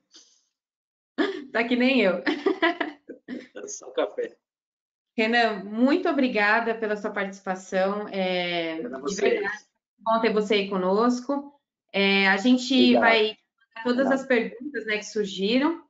[1.53, 2.23] Tá que nem eu.
[3.67, 4.35] Só café.
[5.15, 8.07] Renan, muito obrigada pela sua participação.
[8.07, 9.63] É, de verdade,
[9.99, 11.53] bom ter você aí conosco.
[11.93, 13.01] É, a gente Obrigado.
[13.01, 13.37] vai
[13.83, 15.83] todas as perguntas né, que surgiram.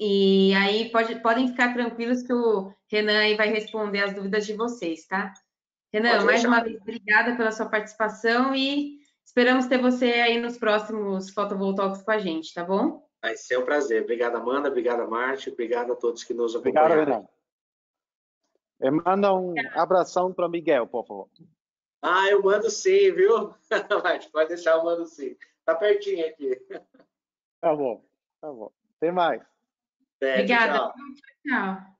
[0.00, 4.54] E aí pode, podem ficar tranquilos que o Renan aí vai responder as dúvidas de
[4.54, 5.32] vocês, tá?
[5.92, 6.48] Renan, pode mais deixar.
[6.48, 12.10] uma vez, obrigada pela sua participação e esperamos ter você aí nos próximos Photovoltaics com
[12.10, 13.07] a gente, tá bom?
[13.22, 14.02] Vai ser um prazer.
[14.02, 14.68] Obrigado, Amanda.
[14.68, 15.50] Obrigado, Marte.
[15.50, 16.94] Obrigado a todos que nos acompanharam.
[16.94, 17.28] Obrigado, Renan.
[18.80, 21.28] E manda um abração para Miguel, por favor.
[22.00, 23.52] Ah, eu mando sim, viu?
[24.04, 25.36] Marte, pode deixar, eu mando sim.
[25.64, 26.54] Tá pertinho aqui.
[27.60, 28.04] Tá bom,
[28.40, 28.70] tá bom.
[29.00, 29.42] Tem mais.
[30.20, 30.78] Obrigada.
[30.78, 30.94] tchau.
[31.46, 31.97] tchau.